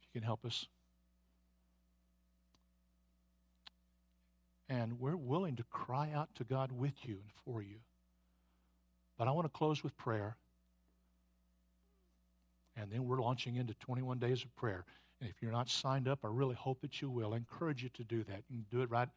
if 0.00 0.08
you 0.08 0.20
can 0.20 0.26
help 0.26 0.44
us. 0.44 0.66
And 4.68 4.98
we're 4.98 5.14
willing 5.14 5.54
to 5.56 5.62
cry 5.70 6.10
out 6.12 6.28
to 6.34 6.44
God 6.44 6.72
with 6.72 6.94
you 7.04 7.18
and 7.22 7.30
for 7.44 7.62
you. 7.62 7.76
But 9.16 9.28
I 9.28 9.30
want 9.30 9.44
to 9.44 9.56
close 9.56 9.84
with 9.84 9.96
prayer. 9.96 10.34
And 12.76 12.90
then 12.90 13.06
we're 13.06 13.20
launching 13.20 13.54
into 13.54 13.74
21 13.74 14.18
days 14.18 14.42
of 14.42 14.52
prayer. 14.56 14.84
And 15.20 15.30
if 15.30 15.36
you're 15.40 15.52
not 15.52 15.70
signed 15.70 16.08
up, 16.08 16.18
I 16.24 16.28
really 16.32 16.56
hope 16.56 16.80
that 16.80 17.00
you 17.00 17.10
will. 17.10 17.32
I 17.32 17.36
encourage 17.36 17.84
you 17.84 17.90
to 17.90 18.02
do 18.02 18.24
that. 18.24 18.42
You 18.50 18.56
can 18.56 18.66
do 18.76 18.82
it 18.82 18.90
right 18.90 19.08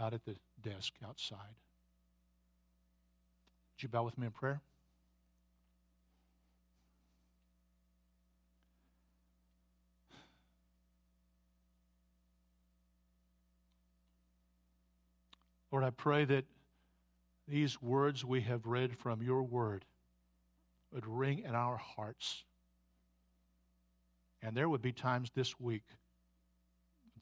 out 0.00 0.14
at 0.14 0.24
the 0.24 0.36
desk 0.62 0.94
outside. 1.06 1.54
Would 3.76 3.82
you 3.82 3.88
bow 3.90 4.04
with 4.04 4.16
me 4.16 4.24
in 4.24 4.32
prayer? 4.32 4.62
Lord, 15.70 15.84
I 15.84 15.90
pray 15.90 16.24
that 16.24 16.46
these 17.46 17.82
words 17.82 18.24
we 18.24 18.40
have 18.40 18.64
read 18.64 18.96
from 18.96 19.22
your 19.22 19.42
word 19.42 19.84
would 20.90 21.06
ring 21.06 21.40
in 21.40 21.54
our 21.54 21.76
hearts. 21.76 22.44
And 24.40 24.56
there 24.56 24.70
would 24.70 24.80
be 24.80 24.92
times 24.92 25.30
this 25.34 25.60
week, 25.60 25.84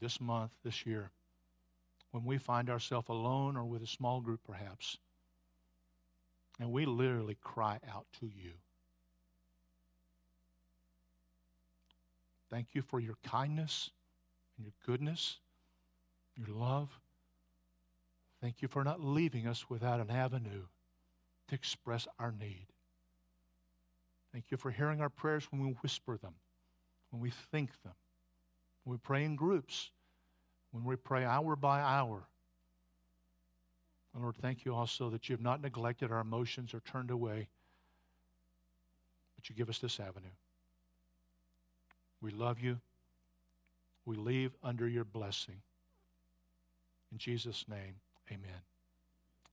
this 0.00 0.20
month, 0.20 0.52
this 0.62 0.86
year, 0.86 1.10
when 2.12 2.24
we 2.24 2.38
find 2.38 2.70
ourselves 2.70 3.08
alone 3.08 3.56
or 3.56 3.64
with 3.64 3.82
a 3.82 3.88
small 3.88 4.20
group 4.20 4.38
perhaps 4.46 4.98
and 6.60 6.70
we 6.70 6.86
literally 6.86 7.36
cry 7.42 7.78
out 7.92 8.06
to 8.20 8.26
you. 8.26 8.52
Thank 12.50 12.68
you 12.74 12.82
for 12.82 13.00
your 13.00 13.16
kindness 13.24 13.90
and 14.56 14.66
your 14.66 14.74
goodness, 14.86 15.38
your 16.36 16.54
love. 16.54 16.88
Thank 18.40 18.62
you 18.62 18.68
for 18.68 18.84
not 18.84 19.02
leaving 19.02 19.46
us 19.46 19.68
without 19.68 20.00
an 20.00 20.10
avenue 20.10 20.62
to 21.48 21.54
express 21.54 22.06
our 22.18 22.32
need. 22.32 22.66
Thank 24.32 24.46
you 24.50 24.56
for 24.56 24.70
hearing 24.70 25.00
our 25.00 25.08
prayers 25.08 25.46
when 25.50 25.62
we 25.62 25.72
whisper 25.82 26.16
them, 26.16 26.34
when 27.10 27.20
we 27.22 27.30
think 27.50 27.70
them, 27.82 27.94
when 28.84 28.94
we 28.94 28.98
pray 28.98 29.24
in 29.24 29.36
groups, 29.36 29.90
when 30.72 30.84
we 30.84 30.96
pray 30.96 31.24
hour 31.24 31.56
by 31.56 31.80
hour. 31.80 32.26
And 34.14 34.22
Lord, 34.22 34.36
thank 34.36 34.64
you 34.64 34.74
also 34.74 35.10
that 35.10 35.28
you 35.28 35.34
have 35.34 35.42
not 35.42 35.60
neglected 35.60 36.12
our 36.12 36.20
emotions 36.20 36.72
or 36.72 36.80
turned 36.80 37.10
away, 37.10 37.48
but 39.34 39.48
you 39.48 39.56
give 39.56 39.68
us 39.68 39.78
this 39.78 39.98
avenue. 39.98 40.28
We 42.20 42.30
love 42.30 42.60
you. 42.60 42.78
We 44.06 44.16
leave 44.16 44.52
under 44.62 44.88
your 44.88 45.04
blessing. 45.04 45.60
In 47.10 47.18
Jesus' 47.18 47.64
name, 47.68 47.96
amen. 48.30 48.73